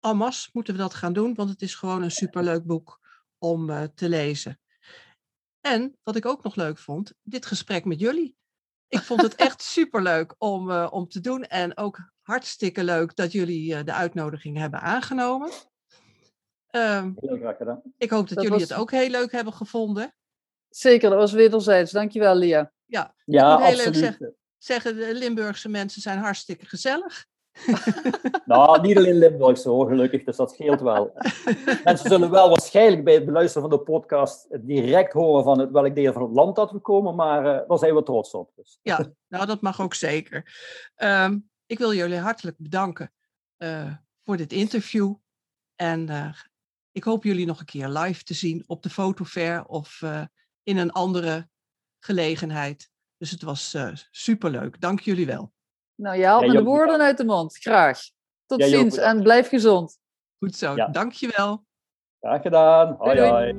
[0.00, 3.00] almas moeten we dat gaan doen, want het is gewoon een superleuk boek
[3.38, 4.58] om te lezen.
[5.66, 8.36] En wat ik ook nog leuk vond, dit gesprek met jullie.
[8.88, 13.32] Ik vond het echt superleuk om, eh, om te doen en ook hartstikke leuk dat
[13.32, 15.50] jullie eh, de uitnodiging hebben aangenomen.
[16.66, 17.12] Ehm,
[17.98, 20.14] ik hoop dat, Dat jullie was- het ook heel leuk hebben gevonden.
[20.68, 21.92] Zeker, dat was wederzijds.
[21.92, 22.72] Dankjewel, Lia.
[22.84, 24.32] Ja, Ja, heel leuk absoluut.
[24.58, 27.26] zeggen de Limburgse mensen zijn hartstikke gezellig.
[28.44, 31.12] Nou, niet alleen Limburg zo, gelukkig, dus dat scheelt wel.
[31.84, 35.94] Mensen zullen wel waarschijnlijk bij het beluisteren van de podcast direct horen van het, welk
[35.94, 38.52] deel van het land dat we komen, maar eh, daar zijn we trots op.
[38.56, 38.78] Dus.
[38.82, 40.52] Ja, nou dat mag ook zeker.
[40.94, 43.12] Ehm, ik wil jullie hartelijk bedanken
[43.56, 45.14] eh, voor dit interview.
[45.76, 46.34] En eh,
[46.92, 50.02] ik hoop jullie nog een keer live te zien op de fotofair of
[50.62, 51.48] in een andere
[51.98, 52.90] gelegenheid.
[53.16, 53.76] Dus het was
[54.10, 54.80] superleuk.
[54.80, 55.52] Dank jullie wel.
[55.96, 57.56] Nou, je haalt Ja, me de woorden uit de mond.
[57.56, 58.00] Graag.
[58.46, 59.16] Tot Ja, Joop, ziens bedankt.
[59.16, 59.98] en blijf gezond.
[60.38, 60.74] Goed zo.
[60.76, 60.86] Ja.
[60.88, 61.64] Dank je wel.
[62.20, 62.94] Graag gedaan.
[62.98, 63.52] Hoi, Doei, hoi.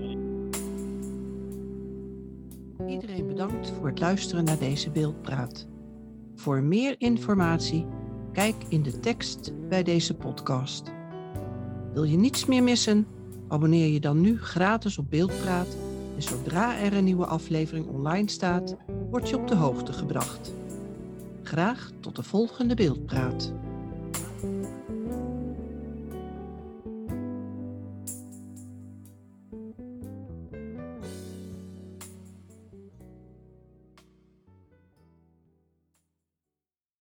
[2.87, 5.67] Iedereen bedankt voor het luisteren naar deze beeldpraat.
[6.35, 7.85] Voor meer informatie,
[8.33, 10.91] kijk in de tekst bij deze podcast.
[11.93, 13.07] Wil je niets meer missen?
[13.47, 15.77] Abonneer je dan nu gratis op Beeldpraat
[16.15, 18.75] en zodra er een nieuwe aflevering online staat,
[19.09, 20.53] word je op de hoogte gebracht.
[21.55, 23.53] Graag tot de volgende Beeldpraat.